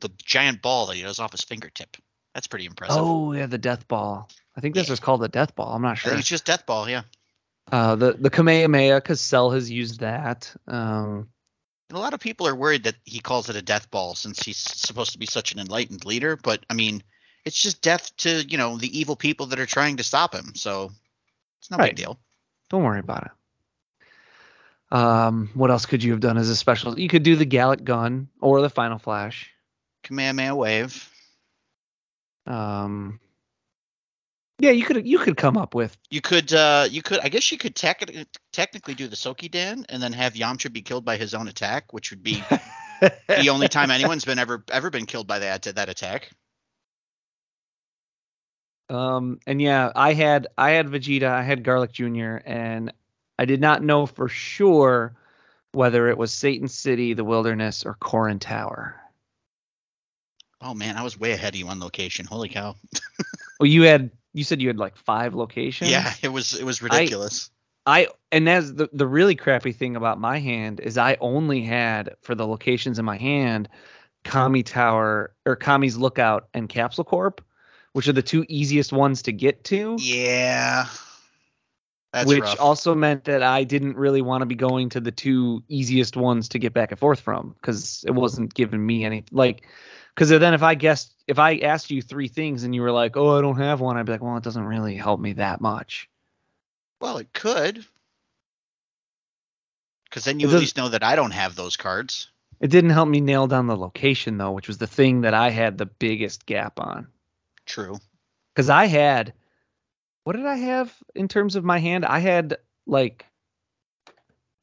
[0.00, 1.96] the giant ball that he does off his fingertip.
[2.34, 2.96] That's pretty impressive.
[3.00, 4.28] Oh yeah, the death ball.
[4.56, 4.92] I think this Yeah.
[4.92, 5.72] was called the death ball.
[5.74, 6.14] I'm not sure.
[6.14, 6.88] it's just death ball.
[6.88, 7.02] Yeah.
[7.72, 10.54] Uh, the the Kamehameha, because Cell has used that.
[10.68, 11.28] Um,
[11.88, 14.42] And a lot of people are worried that he calls it a death ball since
[14.42, 16.36] he's supposed to be such an enlightened leader.
[16.36, 17.02] But I mean,
[17.44, 20.54] it's just death to you know the evil people that are trying to stop him.
[20.54, 20.92] So
[21.60, 21.90] it's no Right.
[21.90, 22.18] big deal.
[22.68, 23.32] don't worry about it.
[24.90, 26.98] Um, what else could you have done as a special?
[26.98, 29.50] You could do the Galick gun or the Final Flash.
[30.04, 31.10] Kamehameha wave.
[32.46, 33.18] Um,
[34.58, 37.50] yeah, you could you could come up with You could uh you could I guess
[37.52, 38.10] you could tec-
[38.52, 41.92] technically do the Soki Dan and then have Yamcha be killed by his own attack,
[41.92, 42.42] which would be
[43.00, 46.30] the only time anyone's been ever ever been killed by that that attack.
[48.88, 52.92] Um, and yeah, I had I had Vegeta, I had Garlic Jr., and
[53.38, 55.14] I did not know for sure
[55.72, 58.96] whether it was Satan City, the Wilderness, or Korin Tower.
[60.60, 62.26] Oh man, I was way ahead of you on location.
[62.26, 62.76] Holy cow.
[63.58, 65.90] Well, you had you said you had like five locations.
[65.90, 67.48] Yeah, it was it was ridiculous.
[67.86, 72.16] I and that's the the really crappy thing about my hand is I only had
[72.20, 73.70] for the locations in my hand
[74.24, 77.40] Kami Tower or Kami's Lookout and Capsule Corp,
[77.92, 79.96] which are the two easiest ones to get to.
[79.98, 80.86] Yeah.
[82.12, 82.60] That's which rough.
[82.60, 86.48] also meant that I didn't really want to be going to the two easiest ones
[86.50, 89.66] to get back and forth from because it wasn't giving me any like
[90.14, 93.16] because then if I guessed if I asked you three things and you were like
[93.16, 95.60] oh I don't have one I'd be like well it doesn't really help me that
[95.60, 96.08] much
[96.98, 97.84] well, it could.
[100.08, 102.30] Because then It you at least know that I don't have those cards.
[102.60, 105.50] it didn't help me nail down the location though which was the thing that I
[105.50, 107.08] had the biggest gap on
[107.66, 107.98] True.
[108.54, 109.34] because I had
[110.26, 113.26] what did I have in terms of my hand I had like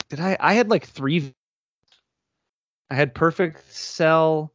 [0.10, 1.34] did I I had like three
[2.92, 4.52] I had perfect cell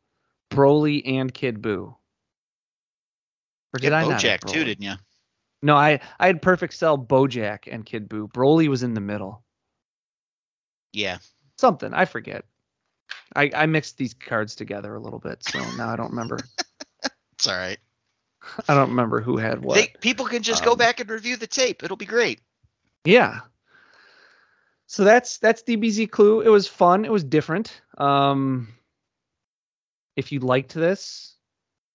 [0.51, 1.95] Broly and Kid Buu
[3.73, 4.97] or did I not Bojack too, didn't you?
[5.63, 8.31] No, I I had perfect cell Bojack and Kid Buu.
[8.31, 9.43] Broly was in the middle.
[10.93, 11.19] Yeah.
[11.57, 12.45] Something I forget.
[13.35, 16.39] I I mixed these cards together a little bit, so now I don't remember.
[17.39, 17.79] It's all right.
[18.69, 19.75] I don't remember who had what.
[19.75, 21.83] They, people can just go Um, back and review the tape.
[21.83, 22.41] It'll be great.
[23.05, 23.41] Yeah.
[24.87, 26.41] So that's that's DBZ Clue.
[26.41, 27.05] It was fun.
[27.05, 27.81] It was different.
[27.99, 28.69] Um,
[30.17, 31.35] if you liked this,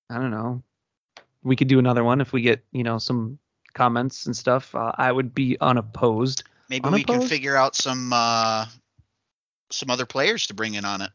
[0.10, 0.64] I don't know,
[1.44, 3.40] we could do another one if we get you know some
[3.74, 4.76] comments and stuff.
[4.76, 6.44] Uh, I would be unopposed.
[6.70, 8.66] Maybe we can figure out some uh
[9.72, 11.10] some other players to bring in on it.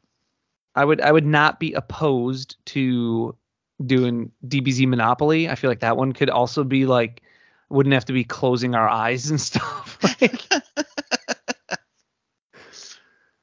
[0.75, 3.37] I would I would not be opposed to
[3.85, 5.49] doing DBZ Monopoly.
[5.49, 7.23] I feel like that one could also be like
[7.71, 9.99] wouldn't have to be closing our eyes and stuff.
[10.03, 10.43] like,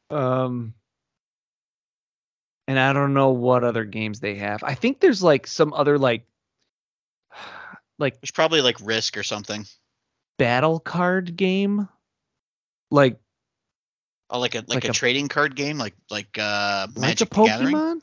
[0.10, 0.74] um
[2.68, 4.64] and I don't know what other games they have.
[4.64, 6.26] I think there's like some other like
[8.00, 9.66] like There's probably like Risk or something.
[10.38, 11.88] battle card game.
[12.92, 13.20] Like
[14.30, 17.32] Oh, like a like, Like a, a- trading card game, like like uh like Magic
[17.32, 18.02] a the Gathering Pokemon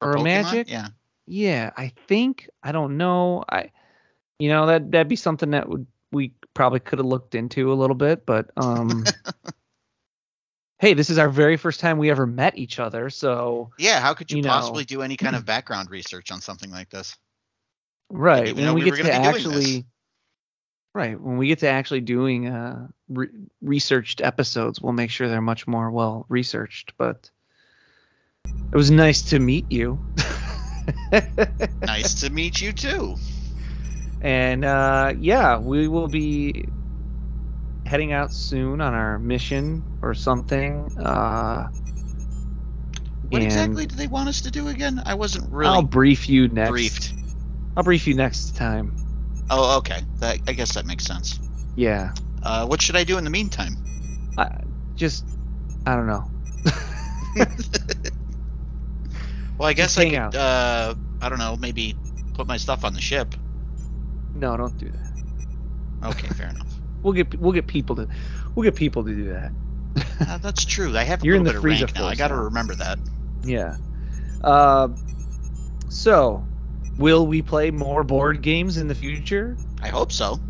[0.00, 0.24] or, a Pokemon?
[0.24, 0.70] Magic.
[0.70, 0.88] Yeah.
[1.28, 3.44] Yeah, I think I don't know.
[3.48, 3.70] I
[4.38, 7.74] you know that that'd be something that would we probably could have looked into a
[7.74, 9.04] little bit, but um
[10.80, 14.14] Hey, this is our very first time we ever met each other, so Yeah, how
[14.14, 14.48] could you, You know.
[14.50, 17.16] possibly do any kind of background research on something like this?
[18.10, 19.44] right when know we, we get to gonna be doing this.
[19.44, 19.84] actually
[20.94, 23.28] right when we get to actually doing uh re-
[23.60, 26.94] researched episodes, we'll make sure they're much more well researched.
[26.96, 27.30] But
[28.72, 29.98] it was nice to meet you.
[31.86, 33.16] nice to meet you too.
[34.20, 36.64] And uh, yeah, we will be
[37.86, 40.90] heading out soon on our mission or something.
[40.98, 41.66] Uh,
[43.30, 45.02] What exactly do they want us to do again?
[45.04, 46.70] I wasn't really I'll brief you next.
[46.70, 47.14] briefed.
[47.76, 48.94] I'll brief you next time.
[49.50, 50.02] Oh, okay.
[50.20, 51.38] That I guess that makes sense.
[51.76, 52.12] Yeah.
[52.42, 53.76] Uh, what should I do in the meantime?
[54.36, 54.48] I,
[54.96, 55.24] just
[55.86, 56.30] I don't know.
[59.58, 60.14] Well, I guess I could.
[60.14, 60.34] out.
[60.34, 61.56] Uh, I don't know.
[61.56, 61.96] Maybe
[62.34, 63.34] put my stuff on the ship.
[64.34, 66.06] No, don't do that.
[66.10, 66.66] Okay, fair enough.
[67.00, 68.08] We'll get we'll get people to
[68.56, 69.52] we'll get people to do that.
[70.28, 70.96] Uh, that's true.
[70.98, 72.06] I have a You're in the bit of rank now.
[72.06, 72.98] I got to remember that.
[73.44, 73.76] Yeah.
[74.42, 74.88] Uh,
[75.88, 76.44] so,
[76.98, 79.56] will we play more board games in the future?
[79.80, 80.40] I hope so.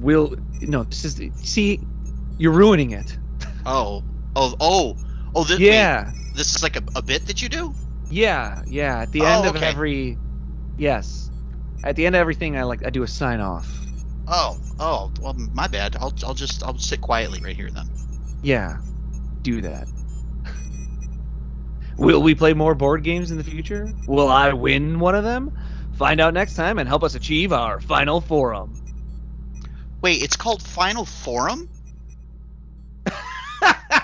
[0.00, 0.82] Will no?
[0.82, 1.80] This is see,
[2.36, 3.16] you're ruining it.
[3.64, 4.02] Oh,
[4.34, 4.96] oh, oh,
[5.34, 5.44] oh.
[5.44, 6.10] This, Yeah.
[6.12, 7.74] wait, this is like a, a bit that you do.
[8.08, 9.00] Yeah, yeah.
[9.00, 9.66] At the Oh, end of okay.
[9.66, 10.18] every,
[10.76, 11.30] yes,
[11.84, 13.86] at the end of everything, I like I do a sign off.
[14.26, 15.12] Oh, oh.
[15.20, 15.96] Well, my bad.
[15.96, 17.86] I'll, I'll just, I'll sit quietly right here then.
[18.42, 18.78] Yeah,
[19.42, 19.88] do that.
[21.96, 23.92] Will we play more board games in the future?
[24.06, 25.52] Will I win one of them?
[25.92, 28.74] Find out next time and help us achieve our final forum.
[30.00, 31.68] Wait, it's called Final Forum.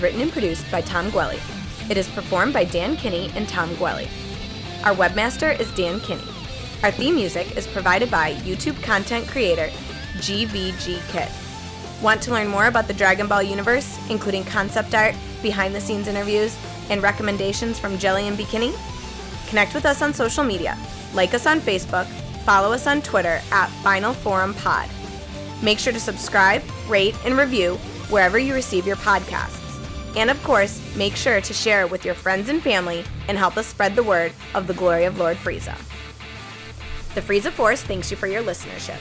[0.00, 1.40] written and produced by Tom Gwelly.
[1.90, 4.08] It is performed by Dan Kinney and Tom Gwelly.
[4.84, 6.22] Our webmaster is Dan Kinney.
[6.82, 9.68] Our theme music is provided by YouTube content creator
[10.16, 11.30] GVG Kit.
[12.02, 16.08] Want to learn more about the Dragon Ball universe, including concept art, behind the scenes
[16.08, 16.56] interviews,
[16.88, 18.72] and recommendations from Jelli and Bekinney?
[19.48, 20.78] Connect with us on social media.
[21.12, 22.06] Like us on Facebook,
[22.44, 24.88] follow us on Twitter at Final Forum Pod.
[25.62, 27.74] Make sure to subscribe, rate, and review
[28.08, 29.69] wherever you receive your podcasts.
[30.16, 33.56] And of course, make sure to share it with your friends and family and help
[33.56, 35.76] us spread the word of the glory of Lord Frieza.
[37.14, 38.98] The Frieza Force thanks you for your listenership.